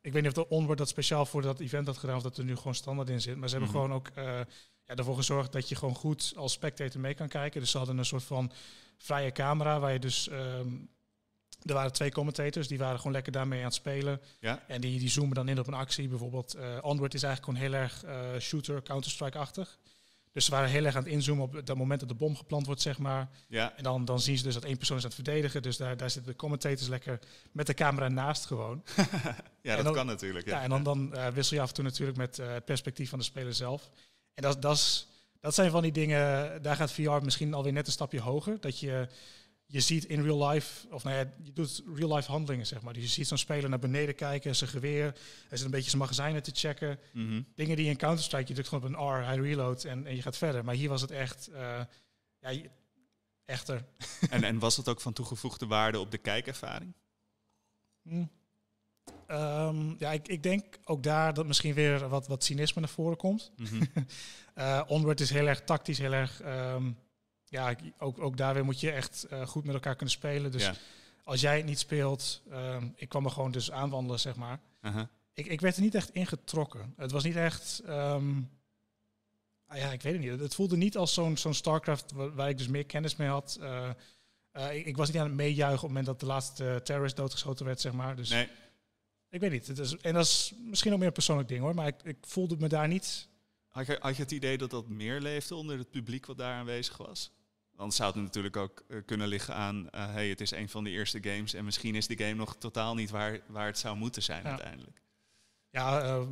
ik 0.00 0.12
weet 0.12 0.22
niet 0.22 0.36
of 0.36 0.44
de 0.44 0.48
Onward 0.48 0.78
dat 0.78 0.88
speciaal 0.88 1.26
voor 1.26 1.42
dat 1.42 1.60
event 1.60 1.86
had 1.86 1.98
gedaan 1.98 2.16
of 2.16 2.22
dat 2.22 2.38
er 2.38 2.44
nu 2.44 2.56
gewoon 2.56 2.74
standaard 2.74 3.08
in 3.08 3.20
zit. 3.20 3.36
Maar 3.36 3.48
ze 3.48 3.56
hebben 3.56 3.74
Mhm. 3.74 3.82
gewoon 3.82 3.96
ook 3.98 4.10
ja, 4.88 4.94
ervoor 4.94 5.16
gezorgd 5.16 5.52
dat 5.52 5.68
je 5.68 5.74
gewoon 5.74 5.94
goed 5.94 6.32
als 6.36 6.52
spectator 6.52 7.00
mee 7.00 7.14
kan 7.14 7.28
kijken. 7.28 7.60
Dus 7.60 7.70
ze 7.70 7.78
hadden 7.78 7.98
een 7.98 8.04
soort 8.04 8.22
van 8.24 8.52
vrije 8.98 9.32
camera 9.32 9.80
waar 9.80 9.92
je 9.92 9.98
dus, 9.98 10.28
ehm, 10.28 10.68
er 11.62 11.74
waren 11.74 11.92
twee 11.92 12.10
commentators, 12.12 12.68
die 12.68 12.78
waren 12.78 12.96
gewoon 12.96 13.12
lekker 13.12 13.32
daarmee 13.32 13.58
aan 13.58 13.64
het 13.64 13.74
spelen. 13.74 14.20
Ja? 14.40 14.64
En 14.68 14.80
die, 14.80 14.98
die 14.98 15.08
zoomen 15.10 15.34
dan 15.34 15.48
in 15.48 15.58
op 15.58 15.66
een 15.66 15.74
actie. 15.74 16.08
Bijvoorbeeld 16.08 16.54
eh 16.54 16.78
Onward 16.82 17.14
is 17.14 17.22
eigenlijk 17.22 17.58
gewoon 17.58 17.70
heel 17.70 17.80
erg 17.80 18.04
eh, 18.04 18.40
shooter, 18.40 18.82
Counter-Strike-achtig. 18.82 19.78
Dus 20.32 20.44
ze 20.44 20.50
waren 20.50 20.68
heel 20.68 20.84
erg 20.84 20.96
aan 20.96 21.02
het 21.02 21.12
inzoomen 21.12 21.44
op 21.44 21.66
dat 21.66 21.76
moment 21.76 22.00
dat 22.00 22.08
de 22.08 22.14
bom 22.14 22.36
geplant 22.36 22.66
wordt, 22.66 22.82
zeg 22.82 22.98
maar. 22.98 23.28
Ja? 23.48 23.76
En 23.76 23.82
dan, 23.82 24.04
dan 24.04 24.20
zien 24.20 24.36
ze 24.38 24.42
dus 24.42 24.54
dat 24.54 24.64
één 24.64 24.76
persoon 24.76 24.96
is 24.96 25.02
aan 25.02 25.10
het 25.10 25.22
verdedigen. 25.24 25.62
Dus 25.62 25.76
daar, 25.76 25.96
daar 25.96 26.10
zitten 26.10 26.32
de 26.32 26.38
commentators 26.38 26.88
lekker 26.88 27.18
met 27.52 27.66
de 27.66 27.74
camera 27.74 28.08
naast 28.08 28.46
gewoon. 28.46 28.84
ja, 29.62 29.82
dat 29.82 29.94
kan 29.94 30.06
natuurlijk. 30.06 30.46
Ja, 30.46 30.56
Ja. 30.56 30.62
en 30.62 30.70
dan, 30.70 30.82
dan 30.82 31.14
eh, 31.14 31.28
wissel 31.28 31.56
je 31.56 31.62
af 31.62 31.68
en 31.68 31.74
toe 31.74 31.84
natuurlijk 31.84 32.18
met 32.18 32.36
het 32.36 32.64
perspectief 32.64 33.10
van 33.10 33.18
de 33.18 33.24
speler 33.24 33.54
zelf. 33.54 33.90
En 34.38 34.44
dat, 34.44 34.62
dat, 34.62 34.76
is, 34.76 35.06
dat 35.40 35.54
zijn 35.54 35.70
van 35.70 35.82
die 35.82 35.92
dingen, 35.92 36.62
daar 36.62 36.76
gaat 36.76 36.92
VR 36.92 37.10
misschien 37.22 37.54
alweer 37.54 37.72
net 37.72 37.86
een 37.86 37.92
stapje 37.92 38.20
hoger. 38.20 38.60
Dat 38.60 38.78
je, 38.78 39.08
je 39.66 39.80
ziet 39.80 40.04
in 40.04 40.22
real 40.22 40.48
life, 40.48 40.88
of 40.88 41.04
nou 41.04 41.16
ja, 41.16 41.32
je 41.42 41.52
doet 41.52 41.82
real 41.94 42.14
life 42.14 42.30
handelingen, 42.30 42.66
zeg 42.66 42.82
maar. 42.82 42.92
Dus 42.92 43.02
je 43.02 43.08
ziet 43.08 43.26
zo'n 43.26 43.38
speler 43.38 43.68
naar 43.70 43.78
beneden 43.78 44.14
kijken, 44.14 44.56
zijn 44.56 44.70
geweer, 44.70 45.02
hij 45.48 45.56
zit 45.56 45.64
een 45.64 45.70
beetje 45.70 45.88
zijn 45.90 46.02
magazijnen 46.02 46.42
te 46.42 46.50
checken. 46.54 46.98
Mhm. 47.12 47.42
Dingen 47.54 47.76
die 47.76 47.86
in 47.88 47.96
Counter-Strike, 47.96 48.48
je 48.48 48.54
drukt 48.54 48.68
gewoon 48.68 48.84
op 48.84 48.90
een 48.90 49.20
R, 49.20 49.24
hij 49.24 49.36
reloadt 49.36 49.84
en, 49.84 50.06
en 50.06 50.16
je 50.16 50.22
gaat 50.22 50.36
verder. 50.36 50.64
Maar 50.64 50.74
hier 50.74 50.88
was 50.88 51.00
het 51.00 51.10
echt, 51.10 51.46
eh, 51.48 51.80
ja, 52.38 52.48
je- 52.48 52.70
echter. 53.44 53.84
en, 54.30 54.44
en 54.44 54.58
was 54.58 54.76
dat 54.76 54.88
ook 54.88 55.00
van 55.00 55.12
toegevoegde 55.12 55.66
waarde 55.66 55.98
op 55.98 56.10
de 56.10 56.18
kijkervaring? 56.18 56.94
Hm. 58.02 58.24
Ehm, 59.26 59.94
ja, 59.98 60.12
ik, 60.12 60.28
ik 60.28 60.42
denk 60.42 60.78
ook 60.84 61.02
daar 61.02 61.34
dat 61.34 61.46
misschien 61.46 61.74
weer 61.74 62.08
wat, 62.08 62.26
wat 62.26 62.44
cynisme 62.44 62.80
naar 62.80 62.90
voren 62.90 63.16
komt. 63.16 63.50
Mhm. 63.56 63.84
Eh, 64.54 64.82
Onward 64.86 65.20
is 65.20 65.30
heel 65.30 65.46
erg 65.46 65.60
tactisch, 65.64 65.98
heel 65.98 66.12
erg. 66.12 66.40
ehm, 66.40 66.90
ja, 67.44 67.76
ook, 67.98 68.20
ook 68.20 68.36
daar 68.36 68.54
weer 68.54 68.64
moet 68.64 68.80
je 68.80 68.90
echt 68.90 69.24
eh, 69.24 69.46
goed 69.46 69.64
met 69.64 69.74
elkaar 69.74 69.96
kunnen 69.96 70.14
spelen. 70.14 70.52
Dus 70.52 70.64
ja. 70.64 70.74
als 71.24 71.40
jij 71.40 71.56
het 71.56 71.66
niet 71.66 71.78
speelt, 71.78 72.42
ehm, 72.50 72.88
ik 72.94 73.08
kwam 73.08 73.24
er 73.24 73.30
gewoon 73.30 73.50
dus 73.50 73.70
aanwandelen, 73.70 74.20
zeg 74.20 74.36
maar. 74.36 74.60
Aha. 74.80 75.08
Ik, 75.32 75.46
ik 75.46 75.60
werd 75.60 75.76
er 75.76 75.82
niet 75.82 75.94
echt 75.94 76.10
ingetrokken. 76.10 76.94
Het 76.96 77.10
was 77.10 77.24
niet 77.24 77.36
echt. 77.36 77.82
ah 77.86 78.22
ja, 79.74 79.92
ik 79.92 80.02
weet 80.02 80.12
het 80.12 80.22
niet. 80.22 80.40
Het 80.40 80.54
voelde 80.54 80.76
niet 80.76 80.96
als 80.96 81.14
zo'n 81.14 81.36
zo'n 81.36 81.54
StarCraft 81.54 82.12
waar, 82.12 82.34
waar 82.34 82.48
ik 82.48 82.58
dus 82.58 82.68
meer 82.68 82.86
kennis 82.86 83.16
mee 83.16 83.28
had. 83.28 83.58
Eh, 84.58 84.74
ik, 84.76 84.86
ik 84.86 84.96
was 84.96 85.08
niet 85.08 85.16
aan 85.16 85.26
het 85.26 85.34
meejuichen 85.34 85.74
op 85.76 85.80
het 85.80 85.88
moment 85.88 86.06
dat 86.06 86.20
de 86.20 86.26
laatste 86.26 86.80
terrorist 86.84 87.16
doodgeschoten 87.16 87.66
werd, 87.66 87.80
zeg 87.80 87.92
maar. 87.92 88.16
Dus 88.16 88.30
Nee, 88.30 88.48
ik 89.30 89.40
weet 89.40 89.50
niet. 89.50 89.66
Het 89.66 89.78
is, 89.78 89.96
en 89.96 90.14
dat 90.14 90.24
is 90.24 90.52
misschien 90.58 90.92
ook 90.92 90.98
meer 90.98 91.06
een 91.06 91.12
persoonlijk 91.12 91.48
ding 91.48 91.60
hoor. 91.60 91.74
Maar 91.74 91.86
ik, 91.86 92.02
ik 92.02 92.16
voelde 92.20 92.56
me 92.58 92.68
daar 92.68 92.88
niet. 92.88 93.28
Had 93.68 93.86
je, 93.86 93.96
had 94.00 94.16
je 94.16 94.22
het 94.22 94.32
idee 94.32 94.58
dat 94.58 94.70
dat 94.70 94.88
meer 94.88 95.20
leefde 95.20 95.54
onder 95.54 95.78
het 95.78 95.90
publiek 95.90 96.26
wat 96.26 96.38
daar 96.38 96.54
aanwezig 96.54 96.96
was? 96.96 97.30
Dan 97.76 97.92
zou 97.92 98.12
het 98.12 98.22
natuurlijk 98.22 98.56
ook 98.56 98.84
eh, 98.88 98.98
kunnen 99.06 99.28
liggen 99.28 99.54
aan, 99.54 99.90
eh, 99.90 100.12
hey, 100.12 100.28
het 100.28 100.40
is 100.40 100.50
een 100.50 100.68
van 100.68 100.84
de 100.84 100.90
eerste 100.90 101.22
games 101.22 101.54
en 101.54 101.64
misschien 101.64 101.94
is 101.94 102.06
de 102.06 102.18
game 102.18 102.34
nog 102.34 102.56
totaal 102.56 102.94
niet 102.94 103.10
waar, 103.10 103.40
waar 103.46 103.66
het 103.66 103.78
zou 103.78 103.96
moeten 103.96 104.22
zijn 104.22 104.42
Ja. 104.42 104.48
uiteindelijk. 104.48 105.02
Ja, 105.70 106.00
eh, 106.02 106.26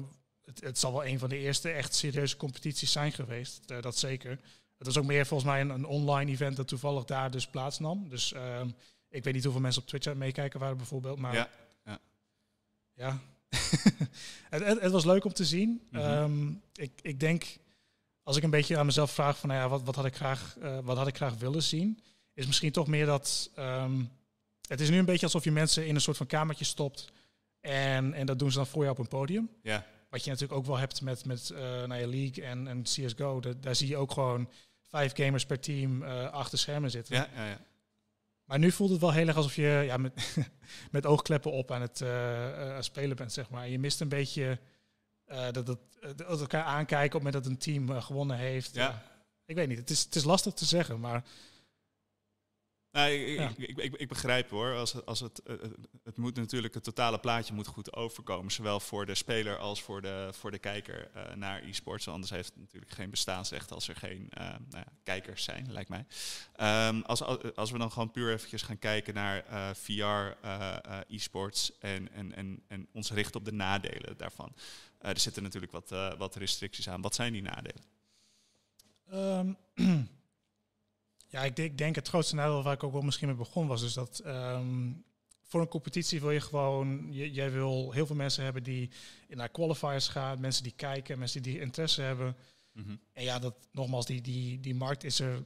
het, 0.45 0.61
het 0.61 0.79
zal 0.79 0.93
wel 0.93 1.05
een 1.07 1.19
van 1.19 1.29
de 1.29 1.39
eerste 1.39 1.71
echt 1.71 1.95
serieuze 1.95 2.37
competities 2.37 2.93
zijn 2.93 3.13
geweest. 3.13 3.69
dat 3.83 3.99
zeker. 3.99 4.31
Het 4.79 4.87
was 4.87 4.99
ook 4.99 5.05
meer 5.05 5.27
volgens 5.27 5.51
mij 5.51 5.61
een, 5.61 5.71
een 5.71 5.85
online 5.85 6.31
event 6.31 6.57
dat 6.57 6.69
toevallig 6.69 7.05
daar 7.05 7.31
dus 7.31 7.47
plaatsnam. 7.47 8.09
Dus 8.09 8.33
ehm, 8.33 8.69
ik 9.09 9.25
weet 9.25 9.35
niet 9.35 9.43
hoeveel 9.45 9.61
mensen 9.63 9.83
op 9.83 9.89
Twitch 9.89 10.15
meekijken 10.15 10.61
waren 10.61 10.77
bijvoorbeeld. 10.77 11.19
Maar 11.19 11.35
Ja, 11.35 11.51
ja. 12.97 13.19
het, 14.51 14.65
het, 14.65 14.81
het 14.81 14.93
was 14.93 15.05
leuk 15.05 15.25
om 15.25 15.33
te 15.33 15.45
zien. 15.45 15.83
Mhm. 15.91 16.03
Ehm, 16.03 16.49
ik, 16.75 16.91
ik 17.03 17.21
denk, 17.21 17.45
als 18.23 18.37
ik 18.37 18.43
een 18.43 18.51
beetje 18.51 18.79
aan 18.79 18.87
mezelf 18.87 19.11
vraag 19.11 19.39
van, 19.39 19.49
nou 19.49 19.61
ja, 19.61 19.69
wat, 19.69 19.83
wat, 19.83 19.95
had 19.95 20.05
ik 20.05 20.17
graag, 20.17 20.57
eh, 20.61 20.79
wat 20.83 20.97
had 20.97 21.07
ik 21.07 21.17
graag 21.17 21.35
willen 21.35 21.63
zien, 21.63 22.01
is 22.35 22.47
misschien 22.47 22.73
toch 22.73 22.87
meer 22.87 23.07
dat. 23.07 23.51
ehm, 23.55 24.03
het 24.69 24.81
is 24.81 24.91
nu 24.91 24.99
een 24.99 25.05
beetje 25.05 25.27
alsof 25.27 25.45
je 25.45 25.53
mensen 25.53 25.87
in 25.87 25.95
een 25.95 26.01
soort 26.01 26.17
van 26.17 26.27
kamertje 26.27 26.65
stopt. 26.65 27.13
En, 27.61 28.13
en 28.15 28.27
dat 28.27 28.39
doen 28.39 28.51
ze 28.51 28.57
dan 28.57 28.67
voor 28.67 28.85
je 28.85 28.91
op 28.91 28.99
een 28.99 29.09
podium. 29.09 29.49
ja, 29.63 29.87
Wat 30.11 30.25
je 30.25 30.31
natuurlijk 30.31 30.59
ook 30.59 30.67
wel 30.67 30.77
hebt 30.79 31.01
met, 31.03 31.25
met 31.25 31.51
eh 31.51 31.59
nou 31.61 31.95
ja, 31.95 32.07
League 32.07 32.45
en, 32.45 32.69
en 32.69 32.83
CSGO. 32.83 33.41
Da- 33.41 33.53
daar 33.61 33.75
zie 33.75 33.89
je 33.89 33.97
ook 33.97 34.11
gewoon 34.13 34.49
vijf 34.89 35.13
gamers 35.15 35.47
per 35.47 35.61
team 35.61 36.03
eh, 36.03 36.31
achter 36.31 36.59
schermen 36.59 36.91
zitten. 36.91 37.15
ja, 37.15 37.29
ja, 37.35 37.47
ja. 37.49 37.59
Maar 38.47 38.59
nu 38.59 38.73
voelt 38.73 38.91
het 38.91 39.01
wel 39.01 39.13
heel 39.13 39.27
erg 39.27 39.37
alsof 39.37 39.57
je 39.57 39.83
ja, 39.87 39.97
met, 39.97 40.37
met 40.91 41.07
oogkleppen 41.07 41.53
op 41.53 41.71
aan 41.71 41.81
het 41.81 42.01
eh, 42.01 42.77
eh, 42.77 42.83
spelen 42.83 43.17
bent, 43.17 43.33
zeg 43.33 43.51
maar. 43.51 43.63
En 43.63 43.71
je 43.71 43.79
mist 43.79 44.01
een 44.01 44.09
beetje 44.09 44.59
eh, 45.25 45.51
dat, 45.53 45.67
dat, 45.67 45.79
dat 46.17 46.41
elkaar 46.41 46.65
aankijken 46.65 47.19
op 47.19 47.25
het 47.25 47.35
moment 47.35 47.45
dat 47.45 47.47
een 47.47 47.59
team 47.59 48.01
gewonnen 48.01 48.37
heeft. 48.37 48.75
Ja. 48.75 49.03
Ik 49.45 49.55
weet 49.55 49.69
niet, 49.69 49.79
het 49.79 49.91
is, 49.91 50.05
het 50.05 50.15
is 50.15 50.25
lastig 50.25 50.53
te 50.53 50.65
zeggen, 50.65 51.01
maar 51.01 51.25
Nee, 52.97 53.37
ik, 53.37 53.59
ik, 53.59 53.79
ik, 53.79 53.95
ik, 53.95 54.09
begrijp 54.09 54.51
hoor. 54.51 54.75
Als, 54.75 55.05
als 55.05 55.21
het, 55.21 55.43
eh, 55.43 55.55
eh, 55.55 55.71
het 56.05 56.17
moet 56.17 56.37
natuurlijk, 56.37 56.75
het 56.75 56.85
totale 56.85 57.19
plaatje 57.19 57.55
moet 57.55 57.67
goed 57.67 57.93
overkomen. 57.93 58.53
Zowel 58.53 58.81
voor 58.81 59.07
de 59.07 59.15
speler 59.15 59.59
als 59.59 59.83
voor 59.83 60.03
de, 60.03 60.29
voor 60.33 60.51
de 60.51 60.59
kijker 60.59 61.11
uh, 61.17 61.35
naar 61.35 61.63
e-sports. 61.63 62.09
Anders 62.09 62.31
heeft 62.31 62.49
het 62.49 62.59
natuurlijk 62.59 62.93
geen 62.93 63.11
bestaansrecht 63.11 63.73
als 63.73 63.89
er 63.89 63.97
geen 63.97 64.31
uh, 64.39 64.45
nou 64.49 64.59
ja, 64.71 64.87
kijkers 65.03 65.45
zijn, 65.45 65.73
lijkt 65.73 65.89
mij. 65.89 66.07
Um, 66.89 67.03
als, 67.03 67.23
als 67.55 67.71
we 67.71 67.79
dan 67.79 67.93
gewoon 67.93 68.11
puur 68.11 68.33
eventjes 68.33 68.63
gaan 68.63 68.79
kijken 68.79 69.15
naar 69.15 69.45
uh, 69.51 69.71
VR, 69.75 70.49
e-sports 71.09 71.79
en, 71.79 72.13
en, 72.13 72.35
en, 72.35 72.63
en 72.69 72.89
ons 72.93 73.11
richten 73.11 73.41
op 73.41 73.45
de 73.45 73.53
nadelen 73.53 74.17
daarvan. 74.17 74.55
er 74.99 75.19
zitten 75.19 75.43
natuurlijk 75.43 75.73
wat, 75.73 76.17
wat 76.19 76.37
restricties 76.37 76.89
aan. 76.89 77.01
Wat 77.01 77.15
zijn 77.15 77.33
die 77.33 77.43
nadelen? 77.43 77.83
Um, 79.13 79.57
Ja, 81.29 81.45
ik 81.45 81.57
denk, 81.57 81.79
denk, 81.79 81.95
het 81.95 82.09
grootste 82.09 82.35
nadeel 82.35 82.63
waar 82.63 82.75
ik 82.75 82.83
ook 82.83 82.93
wel 82.93 83.03
misschien 83.03 83.29
mee 83.29 83.37
begon 83.37 83.67
was, 83.67 83.81
dus 83.81 83.95
dat 83.95 84.23
um, 84.27 85.05
voor 85.43 85.61
een 85.61 85.69
competitie 85.69 86.21
wil 86.21 86.31
je 86.31 86.41
gewoon, 86.41 87.13
je, 87.13 87.33
jij 87.33 87.51
wil 87.51 87.93
heel 87.93 88.07
veel 88.07 88.17
mensen 88.17 88.45
hebben 88.45 88.63
die 88.63 88.91
naar 89.29 89.49
qualifiers 89.49 90.09
gaan, 90.09 90.41
mensen 90.41 90.63
die 90.63 90.73
kijken, 90.77 91.19
mensen 91.19 91.43
die 91.43 91.61
interesse 91.61 92.03
hebben. 92.03 92.37
Mm 92.73 92.85
-hmm. 92.85 93.01
En 93.13 93.23
ja, 93.23 93.39
dat 93.39 93.55
nogmaals, 93.73 94.07
die, 94.07 94.21
die, 94.21 94.61
die 94.61 94.75
markt 94.75 95.05
is 95.05 95.21
er, 95.21 95.45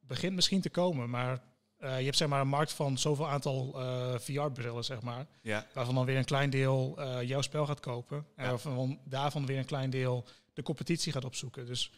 begint 0.00 0.34
misschien 0.34 0.60
te 0.60 0.70
komen, 0.70 1.10
maar 1.10 1.42
uh, 1.80 1.98
je 1.98 2.04
hebt 2.04 2.16
zeg 2.16 2.28
maar 2.28 2.40
een 2.40 2.48
markt 2.48 2.72
van 2.72 2.98
zoveel 2.98 3.28
aantal 3.28 3.82
uh, 3.82 4.18
VR-brillen, 4.18 4.84
zeg 4.84 5.00
maar. 5.02 5.26
Ja. 5.42 5.66
Waarvan 5.74 5.94
dan 5.94 6.04
weer 6.04 6.16
een 6.16 6.24
klein 6.24 6.50
deel 6.50 6.94
uh, 6.98 7.22
jouw 7.22 7.40
spel 7.40 7.66
gaat 7.66 7.80
kopen. 7.80 8.26
En 8.36 8.44
ja. 8.44 8.50
waarvan 8.50 9.00
daarvan 9.04 9.46
weer 9.46 9.58
een 9.58 9.64
klein 9.64 9.90
deel 9.90 10.24
de 10.52 10.62
competitie 10.62 11.12
gaat 11.12 11.24
opzoeken. 11.24 11.66
Dus 11.66 11.92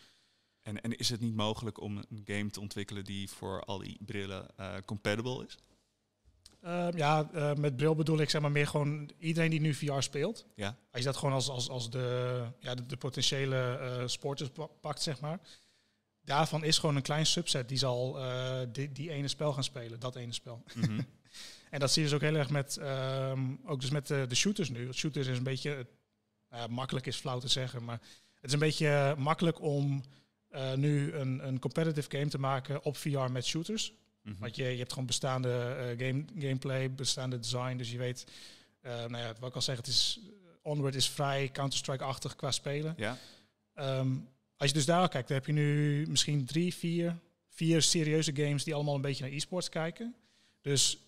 en, 0.62 0.80
en 0.80 0.96
is 0.96 1.08
het 1.08 1.20
niet 1.20 1.34
mogelijk 1.34 1.80
om 1.80 1.96
een 1.96 2.22
game 2.24 2.50
te 2.50 2.60
ontwikkelen 2.60 3.04
die 3.04 3.30
voor 3.30 3.64
al 3.64 3.78
die 3.78 3.98
brillen 4.00 4.46
uh, 4.60 4.74
compatible 4.84 5.46
is? 5.46 5.58
Uh, 6.64 6.88
ja, 6.94 7.30
uh, 7.34 7.54
met 7.54 7.76
bril 7.76 7.94
bedoel 7.94 8.20
ik 8.20 8.30
zeg 8.30 8.40
maar 8.40 8.50
meer 8.50 8.66
gewoon 8.66 9.10
iedereen 9.18 9.50
die 9.50 9.60
nu 9.60 9.74
VR 9.74 10.00
speelt. 10.00 10.46
Ja. 10.54 10.76
Als 10.90 11.00
je 11.00 11.06
dat 11.06 11.16
gewoon 11.16 11.34
als, 11.34 11.48
als, 11.48 11.68
als 11.68 11.90
de, 11.90 12.46
ja, 12.58 12.74
de, 12.74 12.86
de 12.86 12.96
potentiële 12.96 13.78
uh, 13.80 14.06
sporters 14.06 14.50
pakt, 14.80 15.02
zeg 15.02 15.20
maar. 15.20 15.40
Daarvan 16.24 16.64
is 16.64 16.78
gewoon 16.78 16.96
een 16.96 17.02
klein 17.02 17.26
subset 17.26 17.68
die 17.68 17.78
zal 17.78 18.18
die, 18.72 18.92
die 18.92 19.10
ene 19.10 19.28
spel 19.28 19.52
gaan 19.52 19.64
spelen, 19.64 20.00
dat 20.00 20.16
ene 20.16 20.32
spel. 20.32 20.62
Mm 20.74 20.82
-hmm. 20.82 21.06
en 21.70 21.80
dat 21.80 21.90
zie 21.92 22.02
je 22.02 22.08
dus 22.08 22.16
ook 22.16 22.24
heel 22.24 22.34
erg 22.34 22.50
met, 22.50 22.78
um, 22.80 23.60
ook 23.66 23.80
dus 23.80 23.90
met 23.90 24.06
de, 24.06 24.24
de 24.28 24.34
shooters 24.34 24.70
nu. 24.70 24.92
Shooters 24.92 25.26
is 25.26 25.36
een 25.38 25.44
beetje, 25.44 25.86
makkelijk 26.68 27.06
is 27.06 27.16
flauw 27.16 27.38
te 27.38 27.48
zeggen, 27.48 27.84
maar 27.84 28.00
het 28.34 28.44
is 28.44 28.52
een 28.52 28.58
beetje 28.58 29.14
makkelijk 29.18 29.60
om 29.60 30.02
uh, 30.54 30.74
nu 30.74 31.12
een, 31.12 31.46
een 31.46 31.58
competitive 31.58 32.16
game 32.16 32.28
te 32.28 32.38
maken 32.38 32.84
op 32.84 32.96
VR 32.96 33.30
met 33.30 33.46
shooters. 33.46 33.90
Mm 33.90 34.32
-hmm. 34.32 34.40
Want 34.40 34.56
je, 34.56 34.64
je 34.64 34.78
hebt 34.78 34.92
gewoon 34.92 35.06
bestaande 35.06 35.48
uh, 35.48 36.06
game, 36.06 36.24
gameplay, 36.38 36.94
bestaande 36.94 37.38
design. 37.38 37.76
Dus 37.76 37.90
je 37.90 37.98
weet, 37.98 38.26
uh, 38.82 38.90
nou 38.92 39.16
ja, 39.16 39.34
wat 39.38 39.48
ik 39.48 39.54
al 39.54 39.62
zeg, 39.62 39.76
het 39.76 39.86
is 39.86 40.20
Onward 40.62 40.94
is 40.94 41.08
vrij 41.08 41.48
Counter-Strike-achtig 41.52 42.36
qua 42.36 42.50
spelen. 42.50 42.94
Ja. 42.96 43.18
Um, 43.74 44.28
als 44.56 44.68
je 44.68 44.74
dus 44.74 44.86
daar 44.86 45.08
kijkt, 45.08 45.28
dan 45.28 45.36
heb 45.36 45.46
je 45.46 45.52
nu 45.52 46.04
misschien 46.08 46.44
drie, 46.44 46.74
vier, 46.74 47.16
vier 47.48 47.82
serieuze 47.82 48.36
games 48.36 48.64
die 48.64 48.74
allemaal 48.74 48.94
een 48.94 49.00
beetje 49.00 49.24
naar 49.24 49.32
e-sports 49.32 49.68
kijken. 49.68 50.14
Dus 50.60 50.98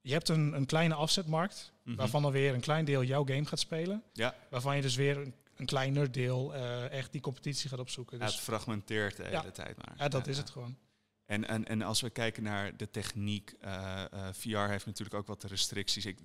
je 0.00 0.12
hebt 0.12 0.28
een, 0.28 0.52
een 0.52 0.66
kleine 0.66 0.94
afzetmarkt, 0.94 1.72
mm 1.72 1.80
-hmm. 1.84 1.96
waarvan 1.96 2.22
dan 2.22 2.32
weer 2.32 2.54
een 2.54 2.60
klein 2.60 2.84
deel 2.84 3.04
jouw 3.04 3.24
game 3.24 3.44
gaat 3.44 3.58
spelen. 3.58 4.02
Ja. 4.12 4.34
Waarvan 4.50 4.76
je 4.76 4.82
dus 4.82 4.96
weer 4.96 5.16
een 5.16 5.34
een 5.60 5.66
kleiner 5.66 6.12
deel 6.12 6.54
uh, 6.54 6.90
echt 6.90 7.12
die 7.12 7.20
competitie 7.20 7.68
gaat 7.68 7.78
opzoeken. 7.78 8.18
Dus 8.18 8.28
ja, 8.28 8.34
het 8.34 8.44
fragmenteert 8.44 9.16
de 9.16 9.22
hele 9.22 9.34
ja. 9.34 9.50
tijd 9.50 9.76
maar. 9.76 9.94
Ja, 9.96 10.08
dat 10.08 10.26
is 10.26 10.36
het 10.36 10.50
gewoon. 10.50 10.76
En, 11.24 11.48
en, 11.48 11.64
en 11.64 11.82
als 11.82 12.00
we 12.00 12.10
kijken 12.10 12.42
naar 12.42 12.76
de 12.76 12.90
techniek, 12.90 13.54
uh, 13.64 14.04
uh, 14.14 14.28
VR 14.32 14.58
heeft 14.58 14.86
natuurlijk 14.86 15.16
ook 15.16 15.26
wat 15.26 15.44
restricties. 15.44 16.06
Ik, 16.06 16.18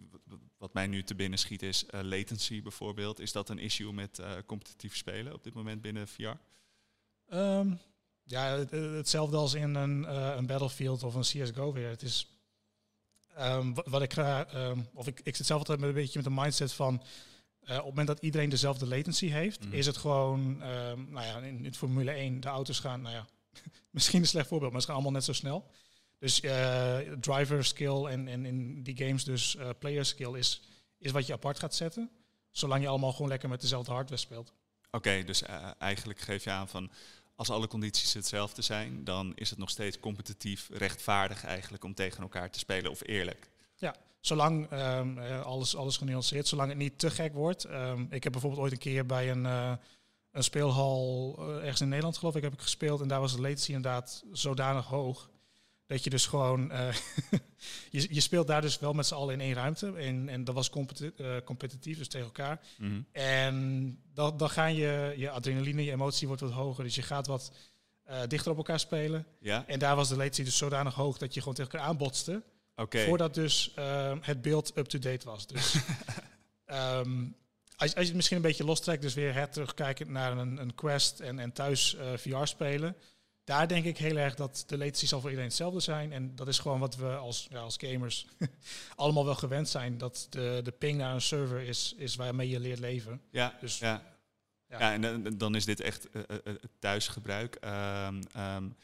wat 0.58 0.74
mij 0.74 0.88
nu 0.88 1.04
te 1.04 1.16
binnen 1.16 1.40
schiet 1.40 1.62
is 1.62 1.86
latency 1.90 2.62
bijvoorbeeld. 2.62 3.20
Is 3.20 3.32
dat 3.32 3.50
een 3.50 3.60
issue 3.60 3.94
met 3.94 4.22
competitief 4.46 4.96
spelen 4.96 5.34
op 5.34 5.44
dit 5.44 5.54
moment 5.54 5.82
binnen 5.82 6.08
VR? 6.08 6.34
Um, 7.34 7.80
ja, 8.24 8.58
het, 8.58 8.72
hetzelfde 8.72 9.38
als 9.38 9.54
in 9.54 9.76
een, 9.76 10.16
een 10.38 10.46
Battlefield 10.46 11.04
of 11.04 11.16
een 11.16 11.22
CSGO 11.22 11.74
weer. 11.74 11.90
Het 11.90 12.02
is 12.02 12.36
um, 13.40 13.74
wat, 13.74 13.88
wat, 13.88 14.02
ik 14.02 14.14
ga, 14.14 14.56
um, 14.70 14.88
of 14.94 15.08
ik, 15.08 15.20
ik 15.24 15.36
zit 15.36 15.46
zelf 15.46 15.60
altijd 15.60 15.80
met 15.80 15.90
een 15.90 15.96
beetje 15.96 16.18
met 16.18 16.28
een 16.28 16.42
mindset 16.42 16.74
van 16.74 17.02
uh, 17.66 17.72
op 17.72 17.76
het 17.76 17.86
moment 17.86 18.08
dat 18.08 18.20
iedereen 18.20 18.50
dezelfde 18.50 18.88
latency 18.88 19.28
heeft, 19.28 19.66
mm. 19.66 19.74
is 19.74 19.86
het 19.86 19.98
gewoon, 19.98 20.42
um, 20.42 21.08
nou 21.12 21.26
ja, 21.26 21.38
in, 21.38 21.66
in 21.66 21.76
Formule 21.76 22.12
1, 22.12 22.40
de 22.40 22.48
auto's 22.48 22.80
gaan, 22.80 23.02
nou 23.02 23.16
ja, 23.16 23.28
misschien 23.90 24.22
een 24.22 24.28
slecht 24.28 24.48
voorbeeld, 24.48 24.72
maar 24.72 24.82
ze 24.82 24.88
gaan 24.88 24.96
allemaal 24.96 25.14
net 25.14 25.24
zo 25.24 25.34
snel. 25.34 25.72
Dus 26.20 26.42
uh, 26.42 26.98
driver 26.98 27.66
skill 27.66 28.06
en, 28.06 28.28
en 28.28 28.46
in 28.46 28.84
die 28.84 28.98
games 28.98 29.24
dus 29.24 29.56
uh, 29.56 29.70
player 29.80 30.06
skill 30.06 30.34
is, 30.34 30.62
is 30.98 31.12
wat 31.12 31.26
je 31.26 31.34
apart 31.34 31.60
gaat 31.60 31.76
zetten. 31.76 32.12
Zolang 32.52 32.82
je 32.82 32.88
allemaal 32.88 33.12
gewoon 33.12 33.28
lekker 33.28 33.50
met 33.50 33.62
dezelfde 33.62 33.92
hardware 33.92 34.22
speelt. 34.22 34.54
Oké, 34.86 34.96
okay, 34.98 35.24
dus 35.24 35.42
eigenlijk 35.78 36.20
geef 36.20 36.44
je 36.44 36.52
aan 36.52 36.68
van 36.68 36.92
als 37.36 37.50
alle 37.50 37.68
condities 37.68 38.14
hetzelfde 38.14 38.62
zijn, 38.62 39.04
dan 39.04 39.32
is 39.36 39.50
het 39.50 39.60
nog 39.60 39.70
steeds 39.70 40.00
competitief 40.00 40.70
rechtvaardig 40.74 41.44
eigenlijk 41.44 41.84
om 41.84 41.94
tegen 41.94 42.22
elkaar 42.22 42.52
te 42.52 42.60
spelen 42.60 42.92
of 42.92 43.08
eerlijk. 43.08 43.50
Ja, 43.76 43.96
zolang 44.26 44.72
um, 44.72 45.20
alles, 45.44 45.76
alles 45.76 45.98
genuanceerd, 45.98 46.48
zolang 46.48 46.70
het 46.70 46.78
niet 46.78 47.00
te 47.00 47.12
gek 47.12 47.34
wordt. 47.34 47.70
Um, 47.70 48.08
ik 48.10 48.24
heb 48.24 48.32
bijvoorbeeld 48.32 48.62
ooit 48.62 48.72
een 48.72 48.78
keer 48.78 49.06
bij 49.06 49.32
een, 49.32 49.44
uh, 49.44 49.72
een 50.32 50.44
speelhal 50.44 51.36
uh, 51.40 51.56
ergens 51.56 51.82
in 51.82 51.88
Nederland 51.88 52.18
geloof 52.18 52.36
ik 52.36 52.44
heb 52.44 52.54
ik 52.54 52.62
gespeeld 52.62 53.02
en 53.02 53.08
daar 53.08 53.20
was 53.20 53.36
de 53.36 53.42
latency 53.42 53.72
inderdaad 53.72 54.24
zodanig 54.32 54.86
hoog 54.86 55.30
dat 55.86 56.04
je 56.04 56.10
dus 56.10 56.26
gewoon 56.26 56.72
uh, 56.72 56.94
je, 57.92 58.08
je 58.10 58.22
speelt 58.22 58.48
daar 58.48 58.62
dus 58.62 58.80
wel 58.80 58.94
met 58.94 59.06
z'n 59.06 59.14
allen 59.14 59.34
in 59.34 59.42
één 59.42 59.54
ruimte 59.54 59.94
en, 59.94 60.30
en 60.30 60.44
dat 60.44 60.56
was 60.56 60.70
competi 60.70 61.12
competitief 61.44 61.98
dus 61.98 62.08
tegen 62.08 62.26
elkaar 62.26 62.62
mm 62.78 62.88
-hmm. 62.88 63.06
en 63.12 63.98
dan, 64.14 64.38
dan 64.38 64.50
gaan 64.50 64.76
je 64.76 65.14
je 65.18 65.30
adrenaline 65.30 65.84
je 65.84 65.92
emotie 65.92 66.28
wordt 66.28 66.42
wat 66.42 66.52
hoger 66.52 66.84
dus 66.84 66.96
je 66.96 67.02
gaat 67.02 67.28
wat 67.28 67.52
dichter 68.28 68.52
op 68.52 68.58
elkaar 68.58 68.80
spelen 68.80 69.26
ja. 69.40 69.64
en 69.68 69.80
daar 69.80 69.96
was 69.96 70.10
de 70.10 70.16
latency 70.16 70.44
dus 70.44 70.58
zodanig 70.58 70.94
hoog 70.94 71.18
dat 71.18 71.34
je 71.34 71.40
gewoon 71.40 71.56
tegen 71.56 71.72
elkaar 71.72 71.88
aanbotste 71.88 72.44
Okay. 72.76 73.06
Voordat 73.06 73.34
dus 73.34 73.74
um, 73.80 74.20
het 74.22 74.42
beeld 74.42 74.78
up-to-date 74.78 75.26
was. 75.26 75.48
Dus 75.48 75.76
um, 76.66 77.36
als, 77.76 77.96
als 77.96 78.02
je 78.02 78.06
het 78.06 78.16
misschien 78.16 78.38
een 78.38 78.44
beetje 78.44 78.66
lostrekt, 78.66 79.02
dus 79.02 79.14
weer 79.14 79.34
her 79.34 79.50
terugkijken 79.50 80.12
naar 80.12 80.38
een, 80.38 80.58
een 80.58 80.76
Quest 80.76 81.20
en, 81.20 81.40
en 81.40 81.52
thuis 81.52 81.96
uh, 81.96 82.18
VR 82.18 82.46
spelen. 82.46 82.96
Daar 83.44 83.68
denk 83.68 83.86
ik 83.86 83.98
heel 83.98 84.18
erg 84.18 84.36
dat 84.36 84.64
de 84.68 84.78
latency 84.78 85.06
zal 85.06 85.20
voor 85.20 85.30
iedereen 85.30 85.50
hetzelfde 85.50 85.80
zijn. 85.80 86.12
En 86.12 86.36
dat 86.36 86.48
is 86.48 86.60
gewoon 86.60 86.80
wat 86.80 86.96
we 86.96 87.16
als, 87.16 87.48
ja, 87.50 87.60
als 87.60 87.78
gamers 87.80 88.28
allemaal 88.96 89.26
wel 89.26 89.36
gewend 89.36 89.70
zijn. 89.70 89.98
Dat 89.98 90.28
de, 90.30 90.60
de 90.64 90.72
ping 90.72 90.98
naar 90.98 91.14
een 91.14 91.22
server 91.22 91.62
is, 91.62 91.94
is 91.98 92.16
waarmee 92.16 92.50
je 92.50 92.60
leert 92.60 92.80
leven. 92.80 93.22
Ja, 93.32 93.58
dus, 93.60 93.80
ja. 93.80 94.02
ja. 94.68 94.80
ja 94.80 94.94
en 94.94 95.02
dan, 95.02 95.38
dan 95.38 95.56
is 95.56 95.66
dit 95.66 95.80
echt 95.80 96.08
uh, 96.14 96.22
uh, 96.44 96.54
thuisgebruik. 96.80 97.58
Um, 97.64 98.22
um, 98.38 98.76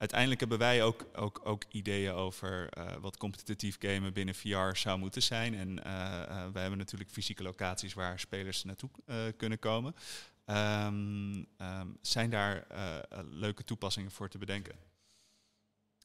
uiteindelijk 0.00 0.40
hebben 0.40 0.58
wij 0.58 0.82
ook, 0.82 1.06
ook, 1.14 1.40
ook 1.44 1.64
ideeën 1.68 2.12
over 2.12 2.68
uh, 2.78 2.94
wat 3.00 3.16
competitief 3.16 3.76
gamen 3.78 4.12
binnen 4.12 4.34
VR 4.34 4.76
zou 4.76 4.98
moeten 4.98 5.22
zijn. 5.22 5.54
En 5.54 5.68
uh, 5.68 5.84
uh, 5.86 6.46
wij 6.52 6.60
hebben 6.60 6.78
natuurlijk 6.78 7.10
fysieke 7.10 7.42
locaties 7.42 7.94
waar 7.94 8.20
spelers 8.20 8.64
naartoe 8.64 8.90
kunnen 9.36 9.58
komen. 9.58 9.94
Um, 10.46 11.46
um, 11.58 11.98
zijn 12.00 12.30
daar 12.30 12.66
leuke 13.30 13.64
toepassingen 13.64 14.10
voor 14.10 14.28
te 14.28 14.38
bedenken? 14.38 14.74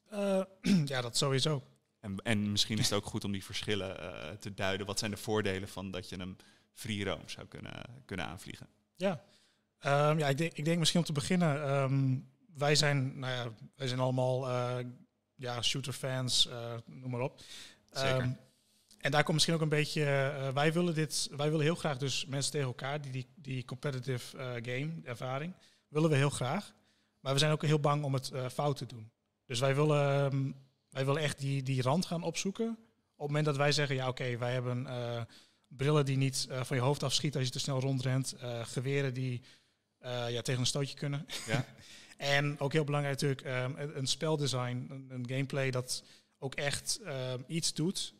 ja, 0.91 1.01
dat 1.01 1.17
sowieso. 1.17 1.63
En, 1.99 2.15
en 2.23 2.51
misschien 2.51 2.77
is 2.77 2.89
het 2.89 2.97
ook 2.97 3.05
goed 3.05 3.23
om 3.23 3.31
die 3.31 3.43
verschillen 3.43 3.97
te 4.39 4.53
duiden. 4.53 4.85
Wat 4.85 4.99
zijn 4.99 5.11
de 5.11 5.17
voordelen 5.17 5.69
van 5.69 5.91
dat 5.91 6.09
je 6.09 6.15
hem 6.15 6.35
free 6.73 7.03
roam 7.03 7.29
zou 7.29 7.47
kunnen, 7.47 7.81
kunnen 8.05 8.25
aanvliegen? 8.25 8.67
Ja, 8.95 9.23
um, 9.85 10.19
ja 10.19 10.27
ik, 10.27 10.37
denk, 10.37 10.53
ik 10.53 10.65
denk 10.65 10.79
misschien 10.79 10.99
om 10.99 11.05
te 11.05 11.11
beginnen 11.11 11.61
wij 12.55 12.75
zijn, 12.75 13.19
nou 13.19 13.33
ja, 13.33 13.51
wij 13.75 13.87
zijn 13.87 13.99
allemaal 13.99 14.49
uh, 14.49 14.85
ja, 15.35 15.61
shooter-fans, 15.61 16.47
uh, 16.47 16.73
noem 16.85 17.11
maar 17.11 17.21
op. 17.21 17.41
Zeker. 17.91 18.21
Um, 18.21 18.37
en 18.97 19.11
daar 19.11 19.23
komt 19.23 19.33
misschien 19.33 19.55
ook 19.55 19.61
een 19.61 19.69
beetje, 19.69 20.01
uh, 20.01 20.53
wij 20.53 20.73
willen 20.73 20.93
dit, 20.93 21.29
wij 21.37 21.49
willen 21.49 21.65
heel 21.65 21.75
graag 21.75 21.97
dus 21.97 22.25
mensen 22.25 22.51
tegen 22.51 22.67
elkaar, 22.67 23.01
die, 23.01 23.11
die, 23.11 23.27
die 23.35 23.65
competitive 23.65 24.37
game 24.61 24.91
ervaring, 25.03 25.53
willen 25.87 26.09
we 26.09 26.15
heel 26.15 26.29
graag. 26.29 26.73
Maar 27.19 27.33
we 27.33 27.39
zijn 27.39 27.51
ook 27.51 27.61
heel 27.61 27.79
bang 27.79 28.03
om 28.03 28.13
het 28.13 28.31
fout 28.51 28.77
te 28.77 28.85
doen. 28.85 29.11
Dus 29.45 29.59
wij 29.59 29.75
willen, 29.75 30.33
um, 30.33 30.55
wij 30.89 31.05
willen 31.05 31.21
echt 31.21 31.39
die, 31.39 31.63
die 31.63 31.81
rand 31.81 32.05
gaan 32.05 32.23
opzoeken. 32.23 32.67
Op 32.67 32.77
het 33.17 33.27
moment 33.27 33.45
dat 33.45 33.57
wij 33.57 33.71
zeggen, 33.71 33.95
ja 33.95 34.07
oké, 34.07 34.21
okay, 34.21 34.37
wij 34.37 34.53
hebben 34.53 34.87
brillen 35.67 36.05
die 36.05 36.17
niet 36.17 36.47
van 36.49 36.77
je 36.77 36.83
hoofd 36.83 37.03
afschieten 37.03 37.39
als 37.39 37.47
je 37.47 37.53
te 37.53 37.59
snel 37.59 37.79
rondrent, 37.79 38.35
geweren 38.63 39.13
die 39.13 39.41
ja, 40.27 40.41
tegen 40.41 40.59
een 40.59 40.65
stootje 40.65 40.95
kunnen. 40.95 41.25
Ja. 41.47 41.65
En 42.17 42.59
ook 42.59 42.73
heel 42.73 42.83
belangrijk 42.83 43.21
natuurlijk 43.21 43.63
um, 43.63 43.91
een 43.95 44.07
speldesign, 44.07 44.87
een, 44.89 45.07
een, 45.09 45.27
gameplay 45.29 45.71
dat 45.71 46.03
ook 46.39 46.55
echt 46.55 46.99
um, 47.05 47.43
iets 47.47 47.73
doet. 47.73 48.13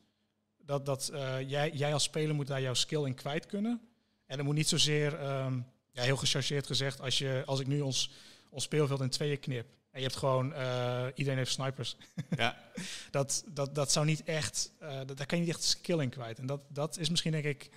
Dat, 0.57 0.85
dat 0.85 1.09
uh, 1.13 1.49
jij, 1.49 1.71
jij 1.71 1.93
als 1.93 2.03
speler 2.03 2.35
moet 2.35 2.47
daar 2.47 2.61
jouw 2.61 2.73
skill 2.73 3.05
in 3.05 3.15
kwijt 3.15 3.45
kunnen. 3.45 3.81
En 4.25 4.37
het 4.37 4.45
moet 4.45 4.55
niet 4.55 4.67
zozeer, 4.67 5.13
um, 5.13 5.65
ja, 5.91 6.03
heel 6.03 6.17
gechargeerd 6.17 6.65
gezegd, 6.65 7.01
als, 7.01 7.17
je, 7.17 7.43
als 7.45 7.59
ik 7.59 7.67
nu 7.67 7.81
ons, 7.81 8.11
ons 8.49 8.63
speelveld 8.63 9.01
in 9.01 9.09
tweeën 9.09 9.39
knip 9.39 9.67
En 9.91 9.99
je 9.99 10.05
hebt 10.05 10.19
gewoon, 10.19 10.51
uh, 10.51 11.05
iedereen 11.15 11.37
heeft 11.37 11.51
snipers. 11.51 11.97
Ja. 12.37 12.57
dat, 13.11 13.43
dat, 13.47 13.75
dat 13.75 13.91
zou 13.91 14.05
niet 14.05 14.23
echt, 14.23 14.71
uh, 14.81 14.97
dat, 15.05 15.17
daar 15.17 15.25
kan 15.25 15.37
je 15.37 15.43
niet 15.43 15.53
echt 15.53 15.63
skill 15.63 15.99
in 15.99 16.09
kwijt. 16.09 16.39
En 16.39 16.45
dat, 16.45 16.61
dat 16.69 16.97
is 16.97 17.09
misschien 17.09 17.31
denk 17.31 17.45
ik 17.45 17.69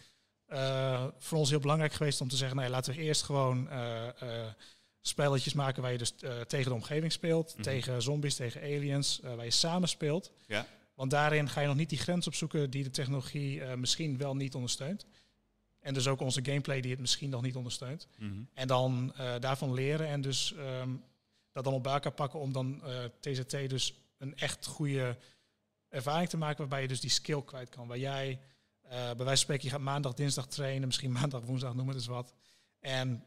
voor 1.18 1.38
ons 1.38 1.50
heel 1.50 1.60
belangrijk 1.60 1.92
geweest 1.92 2.20
om 2.20 2.28
te 2.28 2.36
zeggen, 2.36 2.56
nee, 2.56 2.68
laten 2.68 2.94
we 2.94 3.00
eerst 3.00 3.22
gewoon 3.22 3.68
spelletjes 5.08 5.52
maken 5.52 5.82
waar 5.82 5.92
je 5.92 5.98
dus 5.98 6.14
tegen 6.46 6.68
de 6.68 6.74
omgeving 6.74 7.12
speelt, 7.12 7.54
mm 7.56 7.62
tegen 7.62 8.02
zombies, 8.02 8.34
tegen 8.34 8.60
aliens, 8.60 9.20
waar 9.22 9.44
je 9.44 9.50
samen 9.50 9.88
speelt. 9.88 10.32
Ja. 10.46 10.66
Want 10.94 11.10
daarin 11.10 11.48
ga 11.48 11.60
je 11.60 11.66
nog 11.66 11.76
niet 11.76 11.88
die 11.88 11.98
grens 11.98 12.26
opzoeken 12.26 12.70
die 12.70 12.82
de 12.82 12.90
technologie 12.90 13.62
misschien 13.64 14.18
wel 14.18 14.36
niet 14.36 14.54
ondersteunt. 14.54 15.06
En 15.80 15.94
dus 15.94 16.06
ook 16.06 16.20
onze 16.20 16.44
gameplay 16.44 16.80
die 16.80 16.90
het 16.90 17.00
misschien 17.00 17.30
nog 17.30 17.42
niet 17.42 17.56
ondersteunt. 17.56 18.08
Mm 18.18 18.28
-hmm. 18.28 18.48
En 18.54 18.68
dan 18.68 19.14
daarvan 19.40 19.74
leren 19.74 20.06
en 20.06 20.20
dus 20.20 20.54
um, 20.58 21.04
dat 21.52 21.64
dan 21.64 21.74
op 21.74 21.86
elkaar 21.86 22.12
pakken 22.12 22.40
om 22.40 22.52
dan 22.52 22.82
TZT 23.20 23.50
dus 23.68 23.94
een 24.18 24.36
echt 24.36 24.66
goede 24.66 25.16
ervaring 25.88 26.28
te 26.28 26.36
maken 26.36 26.58
waarbij 26.58 26.82
je 26.82 26.88
dus 26.88 27.00
die 27.00 27.10
skill 27.10 27.42
kwijt 27.42 27.68
kan. 27.68 27.86
Waar 27.86 27.98
jij, 27.98 28.40
bij 28.88 29.16
wijze 29.16 29.24
van 29.24 29.36
spreken, 29.36 29.64
je 29.64 29.70
gaat 29.70 29.80
maandag, 29.80 30.14
dinsdag 30.14 30.46
trainen, 30.46 30.86
misschien 30.86 31.12
maandag, 31.20 31.42
woensdag, 31.42 31.74
noem 31.74 31.88
het 31.88 31.96
eens 31.96 32.06
wat. 32.06 32.34
En 32.80 33.24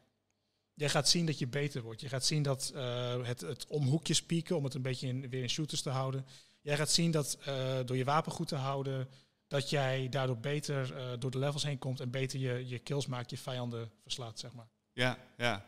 jij 0.74 0.88
gaat 0.88 1.08
zien 1.08 1.26
dat 1.26 1.38
je 1.38 1.46
beter 1.46 1.82
wordt. 1.82 2.00
Je 2.00 2.08
gaat 2.08 2.24
zien 2.24 2.42
dat 2.42 2.72
uh, 2.74 3.26
het, 3.26 3.40
het 3.40 4.26
pieken, 4.26 4.56
om 4.56 4.64
het 4.64 4.74
een 4.74 4.82
beetje 4.82 5.28
weer 5.28 5.42
in 5.42 5.50
shooters 5.50 5.82
te 5.82 5.90
houden. 5.90 6.26
Jij 6.60 6.76
gaat 6.76 6.90
zien 6.90 7.10
dat 7.10 7.38
door 7.84 7.96
je 7.96 8.04
wapen 8.04 8.32
goed 8.32 8.48
te 8.48 8.56
houden, 8.56 9.08
dat 9.46 9.70
jij 9.70 10.08
daardoor 10.08 10.38
beter 10.38 10.94
door 11.18 11.30
de 11.30 11.38
levels 11.38 11.62
heen 11.62 11.78
komt 11.78 12.00
en 12.00 12.10
beter 12.10 12.40
je, 12.40 12.68
je 12.68 12.78
kills 12.78 13.06
maakt, 13.06 13.30
je 13.30 13.38
vijanden 13.38 13.90
verslaat, 14.02 14.38
zeg 14.38 14.52
maar. 14.52 14.68
Ja, 14.92 15.18
ja. 15.36 15.64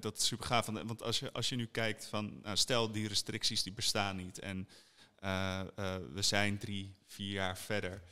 Dat 0.00 0.16
is 0.16 0.26
super 0.26 0.46
gaaf. 0.46 0.66
Want 0.66 1.02
als 1.02 1.18
je, 1.18 1.32
als 1.32 1.48
je 1.48 1.56
nu 1.56 1.66
kijkt 1.66 2.06
van, 2.06 2.40
nou, 2.42 2.56
stel 2.56 2.92
die 2.92 3.08
restricties 3.08 3.62
die 3.62 3.72
bestaan 3.72 4.16
niet 4.16 4.38
en 4.38 4.68
we 6.12 6.22
zijn 6.22 6.58
drie, 6.58 6.94
vier 7.06 7.32
jaar 7.32 7.58
verder. 7.58 8.02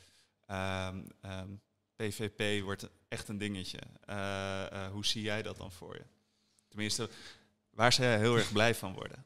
Um, 0.51 1.07
um, 1.25 1.61
PvP 1.95 2.63
wordt 2.63 2.89
echt 3.07 3.27
een 3.27 3.37
dingetje. 3.37 3.79
hoe 4.91 5.05
zie 5.05 5.21
jij 5.21 5.41
dat 5.41 5.57
dan 5.57 5.71
voor 5.71 5.95
je? 5.95 6.18
Tenminste, 6.69 7.09
waar 7.69 7.95
je 7.97 8.05
heel 8.05 8.37
erg 8.37 8.51
blij 8.51 8.75
van 8.75 8.93
worden? 8.93 9.25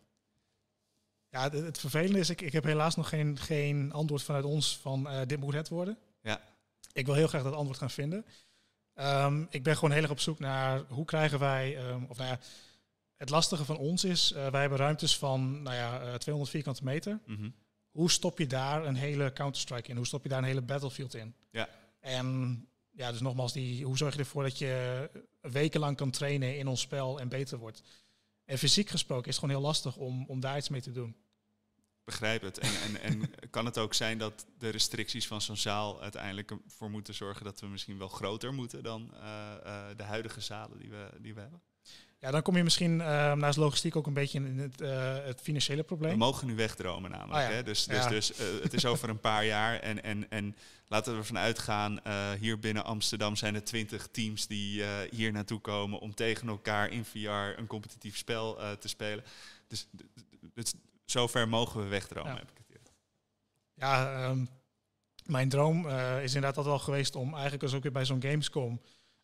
Ja, 1.29 1.43
het, 1.43 1.53
het 1.53 1.79
vervelende 1.79 2.19
is, 2.19 2.29
ik, 2.29 2.41
ik 2.41 2.53
heb 2.53 2.63
helaas 2.63 2.95
nog 2.95 3.09
geen, 3.09 3.37
geen 3.37 3.91
antwoord 3.91 4.23
vanuit 4.23 4.45
ons 4.45 4.77
van 4.77 5.09
dit 5.27 5.39
moet 5.39 5.53
het 5.53 5.69
worden. 5.69 5.97
Ja. 6.21 6.41
Ik 6.93 7.05
wil 7.05 7.15
heel 7.15 7.27
graag 7.27 7.43
dat 7.43 7.53
antwoord 7.53 7.77
gaan 7.77 7.89
vinden. 7.89 8.25
Um, 8.95 9.47
ik 9.49 9.63
ben 9.63 9.75
gewoon 9.75 9.91
heel 9.91 10.01
erg 10.01 10.11
op 10.11 10.19
zoek 10.19 10.39
naar 10.39 10.81
hoe 10.87 11.05
krijgen 11.05 11.39
wij, 11.39 11.89
um, 11.89 12.05
of 12.09 12.17
nou 12.17 12.29
ja, 12.29 12.39
het 13.15 13.29
lastige 13.29 13.65
van 13.65 13.77
ons 13.77 14.03
is, 14.03 14.31
uh, 14.31 14.47
wij 14.47 14.61
hebben 14.61 14.79
ruimtes 14.79 15.17
van 15.17 15.61
nou 15.61 15.75
ja, 15.75 16.01
uh, 16.01 16.13
200 16.13 16.51
vierkante 16.51 16.83
meter. 16.83 17.19
Mm 17.25 17.35
-hmm. 17.35 17.53
Hoe 17.91 18.11
stop 18.11 18.37
je 18.37 18.47
daar 18.47 18.85
een 18.85 18.95
hele 18.95 19.33
Counter-Strike 19.33 19.89
in? 19.89 19.95
Hoe 19.95 20.05
stop 20.05 20.23
je 20.23 20.29
daar 20.29 20.37
een 20.37 20.43
hele 20.43 20.61
Battlefield 20.61 21.13
in? 21.13 21.35
Ja. 21.51 21.69
En 21.99 22.67
ja, 22.95 23.11
dus 23.11 23.21
nogmaals, 23.21 23.53
die, 23.53 23.85
hoe 23.85 23.97
zorg 23.97 24.13
je 24.13 24.19
ervoor 24.19 24.43
dat 24.43 24.57
je 24.57 25.09
wekenlang 25.41 25.97
kan 25.97 26.11
trainen 26.11 26.57
in 26.57 26.67
ons 26.67 26.81
spel 26.81 27.19
en 27.19 27.29
beter 27.29 27.57
wordt? 27.57 27.81
En 28.45 28.57
fysiek 28.57 28.89
gesproken 28.89 29.27
is 29.27 29.35
het 29.35 29.43
gewoon 29.43 29.55
heel 29.55 29.67
lastig 29.67 29.95
om, 29.95 30.25
om 30.27 30.39
daar 30.39 30.57
iets 30.57 30.69
mee 30.69 30.81
te 30.81 30.91
doen 30.91 31.15
begrijp 32.03 32.41
het. 32.41 32.57
En, 32.57 32.71
en, 32.83 33.01
en 33.01 33.33
kan 33.49 33.65
het 33.65 33.77
ook 33.77 33.93
zijn 33.93 34.17
dat 34.17 34.45
de 34.57 34.69
restricties 34.69 35.27
van 35.27 35.41
zo'n 35.41 35.57
zaal 35.57 36.01
uiteindelijk 36.01 36.51
ervoor 36.65 36.89
moeten 36.89 37.13
zorgen 37.13 37.45
dat 37.45 37.59
we 37.59 37.67
misschien 37.67 37.97
wel 37.97 38.07
groter 38.07 38.53
moeten 38.53 38.83
dan 38.83 39.09
uh, 39.13 39.19
uh, 39.65 39.85
de 39.97 40.03
huidige 40.03 40.41
zalen 40.41 40.79
die 40.79 40.89
we, 40.89 41.09
die 41.19 41.33
we 41.33 41.41
hebben? 41.41 41.61
Ja, 42.23 42.31
dan 42.31 42.41
kom 42.41 42.55
je 42.57 42.63
misschien 42.63 42.93
uh, 42.99 43.33
naast 43.33 43.57
logistiek 43.57 43.95
ook 43.95 44.07
een 44.07 44.13
beetje 44.13 44.39
in 44.39 44.59
het, 44.59 44.79
het 45.25 45.41
financiële 45.41 45.83
probleem. 45.83 46.11
We 46.11 46.17
mogen 46.17 46.47
nu 46.47 46.55
wegdromen 46.55 47.11
namelijk. 47.11 47.47
Ja. 47.49 47.53
hè? 47.53 47.63
Dus, 47.63 47.85
dus, 47.85 48.03
Ja. 48.03 48.09
dus 48.09 48.31
het 48.61 48.73
is 48.73 48.85
over 48.85 49.09
een 49.09 49.19
paar 49.19 49.45
jaar. 49.45 49.79
En, 49.79 50.03
en, 50.03 50.29
en 50.29 50.55
laten 50.87 51.13
we 51.13 51.19
ervan 51.19 51.37
uitgaan, 51.37 51.99
hier 52.39 52.59
binnen 52.59 52.85
Amsterdam 52.85 53.35
zijn 53.35 53.55
er 53.55 53.63
twintig 53.63 54.07
teams 54.11 54.47
die 54.47 54.83
hier 55.09 55.31
naartoe 55.31 55.59
komen 55.59 55.99
om 55.99 56.13
tegen 56.15 56.47
elkaar 56.47 56.89
in 56.89 57.05
VR 57.05 57.19
een 57.29 57.67
competitief 57.67 58.17
spel 58.17 58.57
te 58.79 58.87
spelen. 58.87 59.23
Dus, 59.67 59.87
dus 60.53 60.73
zover 61.05 61.47
mogen 61.49 61.83
we 61.83 61.87
wegdromen, 61.87 62.31
Ja. 62.31 62.37
heb 62.37 62.51
ik 62.51 62.57
het 62.57 62.67
idee. 62.69 62.93
Ja, 63.73 64.13
ehm, 64.23 64.45
mijn 65.25 65.49
droom 65.49 65.87
eh, 65.87 66.15
is 66.23 66.33
inderdaad 66.33 66.57
altijd 66.57 66.75
wel 66.75 66.79
geweest 66.83 67.15
om 67.15 67.33
eigenlijk 67.33 67.63
als 67.63 67.73
ook 67.73 67.83
weer 67.83 67.91
bij 67.91 68.05
zo'n 68.05 68.21
Gamescom 68.21 68.81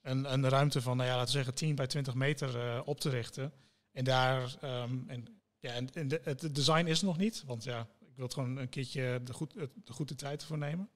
een, 0.09 0.33
een 0.33 0.49
ruimte 0.49 0.81
van, 0.81 0.97
nou 0.97 1.09
ja, 1.09 1.15
laten 1.15 1.31
we 1.31 1.37
zeggen 1.37 1.53
10 1.53 1.75
bij 1.75 1.87
20 1.87 2.13
meter 2.13 2.59
eh, 2.59 2.81
op 2.85 2.99
te 2.99 3.09
richten. 3.09 3.53
En 3.91 4.03
daar, 4.03 4.55
ehm, 4.61 4.97
en, 5.07 5.25
ja, 5.59 5.71
en, 5.71 5.89
het 6.23 6.55
design 6.55 6.85
is 6.85 7.01
nog 7.01 7.17
niet, 7.17 7.43
want 7.45 7.63
ja, 7.63 7.87
ik 7.99 8.15
wil 8.15 8.25
het 8.25 8.33
gewoon 8.33 8.57
een 8.57 8.69
keertje 8.69 9.21
de, 9.23 9.33
goed, 9.33 9.53
de 9.53 9.93
goede 9.93 10.15
tijd 10.15 10.41
ervoor 10.41 10.57
nemen. 10.57 10.89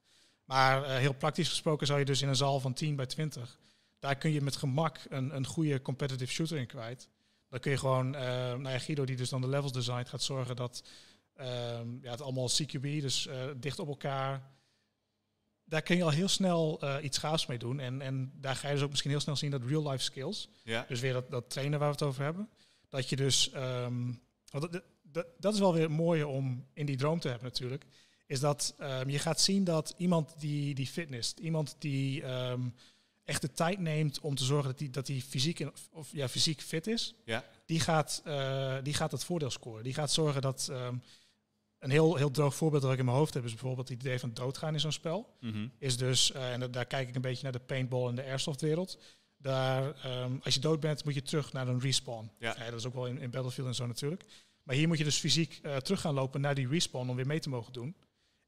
Maar 0.46 0.84
eh, 0.84 0.98
heel 0.98 1.14
praktisch 1.14 1.50
gesproken 1.50 1.88
zou 1.88 2.00
je 2.00 2.06
dus 2.06 2.22
in 2.22 2.28
een 2.28 2.36
zaal 2.36 2.60
van 2.60 2.74
10 2.74 2.96
bij 2.96 3.06
20, 3.06 3.60
daar 4.00 4.16
kun 4.16 4.32
je 4.32 4.42
met 4.42 4.56
gemak 4.56 5.00
een, 5.10 5.36
een 5.36 5.46
goede 5.46 5.82
competitive 5.82 6.32
shooter 6.32 6.58
in 6.58 6.68
kwijt. 6.68 7.10
Dan 7.50 7.60
kun 7.60 7.72
je 7.72 7.78
gewoon, 7.78 8.16
eh 8.16 8.22
nou 8.24 8.70
ja, 8.70 8.80
Guido 8.80 9.06
die 9.06 9.16
dus 9.16 9.30
dan 9.30 9.42
de 9.42 9.48
levels 9.48 9.72
designt, 9.72 10.10
gaat 10.10 10.24
zorgen 10.24 10.56
dat 10.56 10.84
ehm, 11.34 11.88
ja, 12.02 12.12
het 12.12 12.22
allemaal 12.22 12.50
CQB, 12.50 13.02
dus 13.02 13.30
dicht 13.58 13.80
op 13.80 13.88
elkaar. 13.88 14.52
Daar 15.66 15.82
kun 15.82 15.96
je 15.98 16.04
al 16.04 16.10
heel 16.10 16.28
snel 16.28 16.80
eh, 16.82 17.04
iets 17.04 17.18
gaafs 17.18 17.46
mee 17.46 17.58
doen. 17.58 17.80
En, 17.80 18.02
en 18.02 18.32
daar 18.36 18.56
ga 18.56 18.68
je 18.68 18.74
dus 18.74 18.84
ook 18.84 18.90
misschien 18.90 19.12
heel 19.12 19.20
snel 19.20 19.36
zien 19.36 19.52
dat 19.52 19.62
real 19.66 19.90
life 19.90 20.04
skills, 20.04 20.50
Ja, 20.64 20.86
dus 20.88 21.00
weer 21.00 21.14
dat, 21.14 21.30
dat 21.32 21.50
trainen 21.50 21.80
waar 21.80 21.88
we 21.88 21.94
het 21.96 22.04
over 22.04 22.24
hebben, 22.24 22.50
dat 22.90 23.10
je 23.10 23.16
dus, 23.16 23.50
want 24.52 24.72
dat, 24.72 24.82
dat, 25.02 25.26
dat 25.40 25.54
is 25.54 25.60
wel 25.60 25.74
weer 25.74 25.82
het 25.82 25.92
mooie 25.92 26.28
om 26.28 26.66
in 26.74 26.86
die 26.86 26.98
droom 26.98 27.20
te 27.20 27.28
hebben 27.28 27.48
natuurlijk, 27.48 27.86
is 28.28 28.40
dat 28.40 28.76
ehm, 28.78 29.10
je 29.10 29.20
gaat 29.20 29.42
zien 29.42 29.64
dat 29.64 29.94
iemand 29.98 30.34
die, 30.40 30.76
die 30.76 30.88
fitness, 30.88 31.34
iemand 31.34 31.76
die 31.80 32.24
ehm, 32.24 32.62
echt 33.24 33.42
de 33.42 33.52
tijd 33.54 33.80
neemt 33.80 34.20
om 34.20 34.36
te 34.36 34.44
zorgen 34.44 34.70
dat 34.72 34.80
hij 34.80 34.90
dat 34.90 35.06
die 35.06 35.22
fysiek, 35.22 35.60
in- 35.60 35.74
of, 35.92 36.10
ja, 36.12 36.28
fysiek 36.30 36.62
fit 36.62 36.88
is, 36.88 37.14
ja, 37.26 37.46
die 37.66 37.80
gaat, 37.80 38.22
eh, 38.26 38.78
die 38.84 38.94
gaat 38.94 39.12
het 39.12 39.24
voordeel 39.24 39.50
scoren. 39.52 39.84
Die 39.84 39.94
gaat 39.94 40.12
zorgen 40.12 40.42
dat. 40.42 40.72
Een 41.84 41.92
heel, 41.92 42.16
heel 42.16 42.32
droog 42.32 42.56
voorbeeld 42.56 42.82
dat 42.82 42.92
ik 42.92 43.00
in 43.00 43.06
mijn 43.06 43.18
hoofd 43.18 43.34
heb 43.34 43.44
is 43.46 43.52
bijvoorbeeld 43.52 43.90
het 43.90 44.00
idee 44.00 44.20
van 44.20 44.34
doodgaan 44.34 44.74
in 44.74 44.80
zo'n 44.80 44.92
spel. 44.92 45.36
mhm. 45.40 45.68
Is 45.80 45.98
dus, 45.98 46.32
eh, 46.32 46.52
en 46.54 46.60
da- 46.60 46.68
daar 46.68 46.86
kijk 46.86 47.10
ik 47.10 47.16
een 47.16 47.22
beetje 47.22 47.44
naar 47.44 47.52
de 47.52 47.60
paintball 47.60 48.08
en 48.08 48.16
de 48.16 48.24
airsoft 48.24 48.62
wereld. 48.62 48.98
Daar, 49.38 49.96
ehm, 50.04 50.32
als 50.44 50.54
je 50.54 50.60
dood 50.60 50.80
bent, 50.80 51.04
moet 51.04 51.14
je 51.14 51.22
terug 51.22 51.54
naar 51.54 51.68
een 51.68 51.80
respawn. 51.80 52.32
Ja. 52.40 52.54
dat 52.70 52.74
is 52.80 52.86
ook 52.86 52.94
wel 52.94 53.08
in, 53.08 53.18
in 53.20 53.30
Battlefield 53.30 53.68
en 53.68 53.76
zo 53.76 53.86
natuurlijk. 53.88 54.24
Maar 54.64 54.76
hier 54.76 54.88
moet 54.88 54.98
je 54.98 55.04
dus 55.04 55.18
fysiek 55.18 55.60
eh, 55.64 55.76
terug 55.78 56.02
gaan 56.02 56.14
lopen 56.14 56.42
naar 56.42 56.56
die 56.56 56.68
respawn 56.68 57.10
om 57.10 57.16
weer 57.16 57.28
mee 57.28 57.40
te 57.40 57.50
mogen 57.50 57.74
doen. 57.74 57.96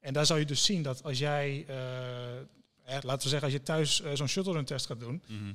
En 0.00 0.12
daar 0.12 0.26
zou 0.26 0.38
je 0.38 0.44
dus 0.46 0.64
zien 0.64 0.82
dat 0.82 1.02
als 1.02 1.18
jij, 1.18 1.64
eh, 1.68 2.36
eh, 2.38 2.44
laten 2.84 3.22
we 3.22 3.28
zeggen, 3.28 3.42
als 3.42 3.52
je 3.52 3.62
thuis 3.62 4.00
eh, 4.00 4.10
zo'n 4.14 4.28
shuttle 4.28 4.52
run 4.52 4.64
test 4.64 4.86
gaat 4.86 5.00
doen, 5.00 5.22
Mhm. 5.28 5.52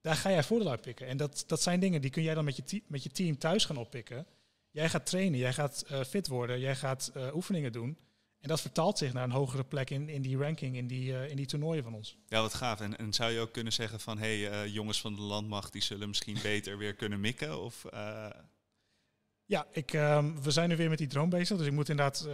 daar 0.00 0.16
ga 0.16 0.30
jij 0.30 0.42
voordeel 0.44 0.70
uit 0.70 0.80
pikken. 0.80 1.06
En 1.06 1.16
dat, 1.16 1.44
dat 1.46 1.62
zijn 1.62 1.80
dingen 1.80 2.00
die 2.00 2.10
kun 2.10 2.22
jij 2.22 2.34
dan 2.34 2.44
met 2.44 2.56
je, 2.56 2.82
met 2.86 3.02
je 3.02 3.10
team 3.10 3.38
thuis 3.38 3.64
gaan 3.64 3.76
oppikken. 3.76 4.26
Jij 4.74 4.88
gaat 4.88 5.06
trainen, 5.06 5.38
jij 5.38 5.52
gaat 5.52 5.84
eh, 5.88 6.00
fit 6.04 6.26
worden, 6.28 6.60
jij 6.60 6.76
gaat 6.76 7.10
eh, 7.14 7.34
oefeningen 7.34 7.72
doen. 7.72 7.98
En 8.40 8.48
dat 8.48 8.60
vertaalt 8.60 8.98
zich 8.98 9.12
naar 9.12 9.24
een 9.24 9.30
hogere 9.30 9.64
plek 9.64 9.90
in, 9.90 10.08
in 10.08 10.22
die 10.22 10.36
ranking, 10.36 10.76
in 10.76 10.86
die, 10.86 11.16
eh, 11.16 11.30
in 11.30 11.36
die 11.36 11.46
toernooien 11.46 11.82
van 11.82 11.94
ons. 11.94 12.16
Ja, 12.26 12.40
wat 12.40 12.54
gaaf. 12.54 12.80
En, 12.80 12.98
en 12.98 13.12
zou 13.12 13.32
je 13.32 13.40
ook 13.40 13.52
kunnen 13.52 13.72
zeggen 13.72 14.00
van, 14.00 14.18
hé, 14.18 14.42
hey, 14.42 14.68
jongens 14.68 15.00
van 15.00 15.14
de 15.14 15.20
landmacht, 15.20 15.72
die 15.72 15.82
zullen 15.82 16.08
misschien 16.08 16.38
beter 16.52 16.78
weer 16.78 16.94
kunnen 16.94 17.20
mikken? 17.20 17.60
Of, 17.60 17.84
Ja, 19.46 19.66
ik, 19.70 19.92
ehm, 19.92 20.42
we 20.42 20.50
zijn 20.50 20.68
nu 20.68 20.76
weer 20.76 20.88
met 20.88 20.98
die 20.98 21.06
droom 21.06 21.28
bezig, 21.30 21.56
dus 21.56 21.66
ik 21.66 21.72
moet 21.72 21.88
inderdaad 21.88 22.24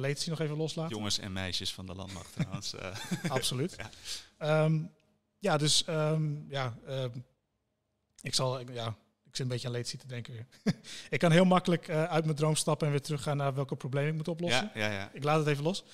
latency 0.00 0.30
nog 0.30 0.40
even 0.40 0.56
loslaten. 0.56 0.96
jongens 0.96 1.18
en 1.18 1.32
meisjes 1.32 1.72
van 1.72 1.86
de 1.86 1.94
landmacht 1.94 2.32
trouwens. 2.32 2.74
Absoluut. 3.28 3.76
Ja. 3.80 3.90
Ehm, 4.38 4.82
ja, 5.38 5.56
dus 5.56 5.84
ehm, 5.84 6.48
ja, 6.48 6.78
ik 8.22 8.34
zal, 8.34 8.70
ja, 8.72 8.96
ik 9.30 9.36
zit 9.36 9.44
een 9.44 9.52
beetje 9.52 9.66
aan 9.66 9.74
latency 9.74 9.96
te 9.96 10.06
denken 10.06 10.46
ik 11.10 11.18
kan 11.18 11.32
heel 11.32 11.44
makkelijk 11.44 11.88
eh, 11.88 12.04
uit 12.04 12.24
mijn 12.24 12.36
droom 12.36 12.56
stappen 12.56 12.86
en 12.86 12.92
weer 12.92 13.02
teruggaan 13.02 13.36
naar 13.36 13.54
welke 13.54 13.76
problemen 13.76 14.10
ik 14.10 14.16
moet 14.16 14.28
oplossen. 14.28 14.70
ja, 14.74 14.86
ja, 14.86 14.92
ja. 14.92 15.10
Ik 15.12 15.24
laat 15.24 15.38
het 15.38 15.46
even 15.46 15.64
los. 15.64 15.84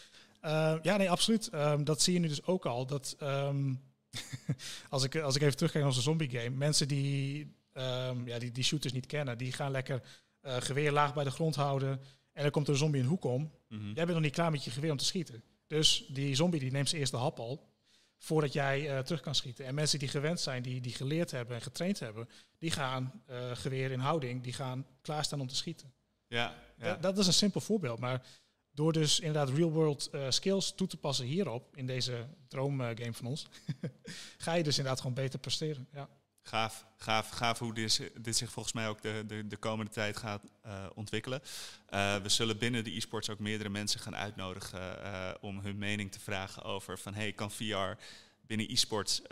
Uh, 0.43 0.77
ja, 0.83 0.97
nee, 0.97 1.11
absoluut. 1.11 1.51
Um, 1.55 1.85
dat 1.85 2.03
zie 2.03 2.13
je 2.13 2.19
nu 2.19 2.29
dus 2.29 2.45
ook 2.45 2.67
al. 2.67 2.87
Dat 2.87 3.17
um, 3.23 3.83
als, 4.91 5.05
ik, 5.05 5.17
als 5.17 5.37
ik 5.37 5.43
even 5.43 5.57
terugkijk 5.57 5.85
naar 5.85 5.93
onze 5.93 6.05
zombie 6.05 6.31
game, 6.31 6.57
mensen 6.57 6.89
die, 6.89 7.55
um, 7.73 8.27
ja, 8.27 8.39
die 8.39 8.51
die 8.51 8.65
shooters 8.65 8.93
niet 8.93 9.07
kennen, 9.07 9.39
die 9.39 9.53
gaan 9.53 9.71
lekker 9.71 10.03
uh, 10.43 10.57
geweer 10.57 10.93
laag 10.93 11.15
bij 11.15 11.25
de 11.25 11.31
grond 11.31 11.55
houden. 11.55 12.01
En 12.33 12.43
dan 12.43 12.51
komt 12.51 12.67
er 12.67 12.73
een 12.73 12.79
zombie 12.79 13.01
een 13.01 13.07
hoek 13.07 13.25
om. 13.25 13.53
Mhm. 13.69 13.85
Jij 13.85 13.95
bent 13.95 14.09
nog 14.09 14.21
niet 14.21 14.33
klaar 14.33 14.51
met 14.51 14.65
je 14.65 14.71
geweer 14.71 14.91
om 14.91 14.97
te 14.97 15.05
schieten. 15.05 15.43
Dus 15.67 16.05
die 16.09 16.35
zombie 16.35 16.61
die 16.61 16.71
neemt 16.71 16.89
zijn 16.89 17.01
eerste 17.01 17.17
hap 17.17 17.39
al 17.39 17.69
voordat 18.19 18.53
jij 18.53 18.91
uh, 18.91 18.99
terug 18.99 19.21
kan 19.21 19.35
schieten. 19.35 19.65
En 19.65 19.75
mensen 19.75 19.99
die 19.99 20.09
gewend 20.09 20.41
zijn, 20.41 20.63
die, 20.63 20.81
die 20.81 20.95
geleerd 20.95 21.31
hebben 21.31 21.57
en 21.57 21.63
getraind 21.63 21.99
hebben, 21.99 22.29
die 22.59 22.71
gaan 22.71 23.23
uh, 23.31 23.51
geweer 23.57 23.91
in 23.91 23.99
houding, 23.99 24.43
die 24.43 24.53
gaan 24.53 24.87
klaarstaan 25.01 25.41
om 25.41 25.47
te 25.47 25.57
schieten. 25.57 25.95
Ja, 26.27 26.55
ja. 26.79 26.93
Dat, 26.93 27.03
dat 27.03 27.19
is 27.19 27.27
een 27.27 27.33
simpel 27.33 27.61
voorbeeld, 27.61 27.99
maar 27.99 28.27
door 28.71 28.93
dus 28.93 29.21
inderdaad 29.21 29.57
real-world 29.57 30.09
uh, 30.13 30.31
skills 30.31 30.75
toe 30.75 30.87
te 30.87 30.97
passen 30.97 31.27
hierop, 31.27 31.77
in 31.77 31.87
deze 31.87 32.27
droomgame 32.49 33.13
van 33.13 33.27
ons, 33.27 33.47
ga 34.39 34.55
je 34.55 34.63
dus 34.63 34.77
inderdaad 34.77 35.01
gewoon 35.01 35.17
beter 35.17 35.39
presteren. 35.39 35.89
Ja. 35.93 36.09
Gaaf, 36.49 36.85
gaaf, 36.97 37.29
gaaf 37.29 37.59
hoe 37.59 37.75
dit, 37.75 38.11
dit 38.21 38.37
zich 38.37 38.51
volgens 38.51 38.75
mij 38.75 38.89
ook 38.89 39.03
de, 39.03 39.25
de, 39.27 39.47
de 39.47 39.57
komende 39.57 39.91
tijd 39.91 40.17
gaat 40.17 40.43
uh, 40.67 40.73
ontwikkelen. 40.95 41.41
Uh, 41.91 42.17
we 42.17 42.29
zullen 42.29 42.59
binnen 42.59 42.85
de 42.85 42.97
e-sports 42.97 43.31
ook 43.31 43.39
meerdere 43.39 43.69
mensen 43.69 44.01
gaan 44.01 44.17
uitnodigen 44.17 44.99
uh, 45.03 45.31
om 45.41 45.59
hun 45.59 45.79
mening 45.79 46.13
te 46.13 46.21
vragen 46.21 46.63
over 46.63 46.99
van 46.99 47.15
hey, 47.15 47.33
kan 47.33 47.51
VR 47.51 48.03
binnen 48.47 48.71
e-sports 48.71 49.23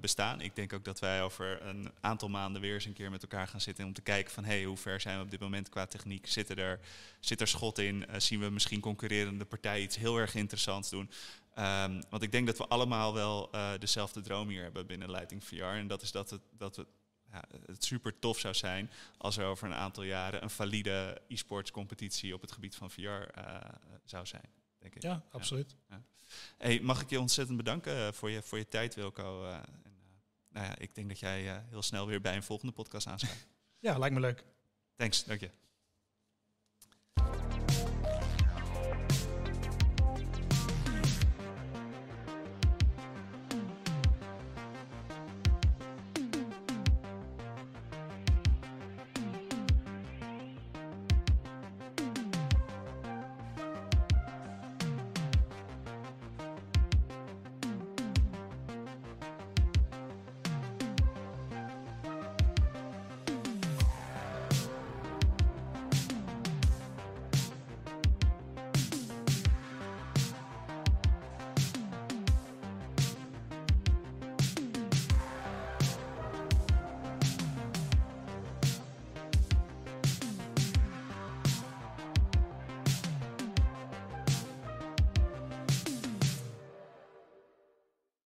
bestaan? 0.00 0.40
Ik 0.40 0.56
denk 0.56 0.72
ook 0.72 0.84
dat 0.84 0.98
wij 0.98 1.22
over 1.22 1.62
een 1.62 1.90
aantal 2.00 2.28
maanden 2.28 2.60
weer 2.60 2.74
eens 2.74 2.84
een 2.84 2.92
keer 2.92 3.10
met 3.10 3.22
elkaar 3.22 3.48
gaan 3.48 3.60
zitten 3.60 3.84
om 3.84 3.92
te 3.92 4.02
kijken 4.02 4.32
van 4.32 4.44
hey, 4.44 4.64
hoe 4.64 4.76
ver 4.76 5.00
zijn 5.00 5.18
we 5.18 5.24
op 5.24 5.30
dit 5.30 5.40
moment 5.40 5.68
qua 5.68 5.86
techniek? 5.86 6.26
Zitten 6.26 6.56
er, 6.56 6.80
zit 7.20 7.40
er 7.40 7.48
schot 7.48 7.78
in? 7.78 8.06
zien 8.16 8.40
we 8.40 8.50
misschien 8.50 8.80
concurrerende 8.80 9.44
partijen 9.44 9.84
iets 9.84 9.96
heel 9.96 10.16
erg 10.16 10.34
interessants 10.34 10.90
doen? 10.90 11.10
Um, 11.58 12.00
want 12.10 12.22
ik 12.22 12.32
denk 12.32 12.46
dat 12.46 12.58
we 12.58 12.66
allemaal 12.66 13.14
wel 13.14 13.54
uh, 13.54 13.70
dezelfde 13.78 14.20
droom 14.20 14.48
hier 14.48 14.62
hebben 14.62 14.86
binnen 14.86 15.10
Lighting 15.10 15.44
VR. 15.44 15.62
En 15.62 15.86
dat 15.86 16.02
is 16.02 16.12
dat 16.12 16.30
het, 16.30 16.40
dat 16.50 16.76
het, 16.76 16.88
ja, 17.32 17.44
het 17.66 17.84
super 17.84 18.18
tof 18.18 18.38
zou 18.38 18.54
zijn 18.54 18.90
als 19.18 19.36
er 19.36 19.44
over 19.44 19.66
een 19.66 19.74
aantal 19.74 20.02
jaren 20.02 20.42
een 20.42 20.50
valide 20.50 21.22
e-sports 21.28 21.70
competitie 21.70 22.34
op 22.34 22.40
het 22.40 22.52
gebied 22.52 22.74
van 22.74 22.90
VR 22.90 23.00
uh, 23.00 23.24
eh, 23.34 23.60
zou 24.04 24.26
zijn. 24.26 24.50
Denk 24.78 24.94
ik. 24.94 25.02
Ja, 25.02 25.24
absoluut. 25.30 25.76
Ja. 25.88 26.02
Hey, 26.56 26.80
mag 26.80 27.00
ik 27.00 27.10
je 27.10 27.20
ontzettend 27.20 27.56
bedanken 27.56 28.06
eh, 28.06 28.12
voor 28.12 28.30
je, 28.30 28.42
voor 28.42 28.58
je 28.58 28.68
tijd, 28.68 28.94
Wilco. 28.94 29.44
Uh, 29.44 29.54
en, 29.54 29.64
nou 30.48 30.66
ja, 30.66 30.78
ik 30.78 30.94
denk 30.94 31.08
dat 31.08 31.18
jij 31.18 31.64
heel 31.68 31.82
snel 31.82 32.06
weer 32.06 32.20
bij 32.20 32.36
een 32.36 32.42
volgende 32.42 32.72
podcast 32.72 33.06
aansluit. 33.06 33.46
ja, 33.78 33.98
lijkt 33.98 34.14
me 34.14 34.20
leuk. 34.20 34.44
Thanks, 34.96 35.24
dank 35.24 35.40
je. 35.40 35.65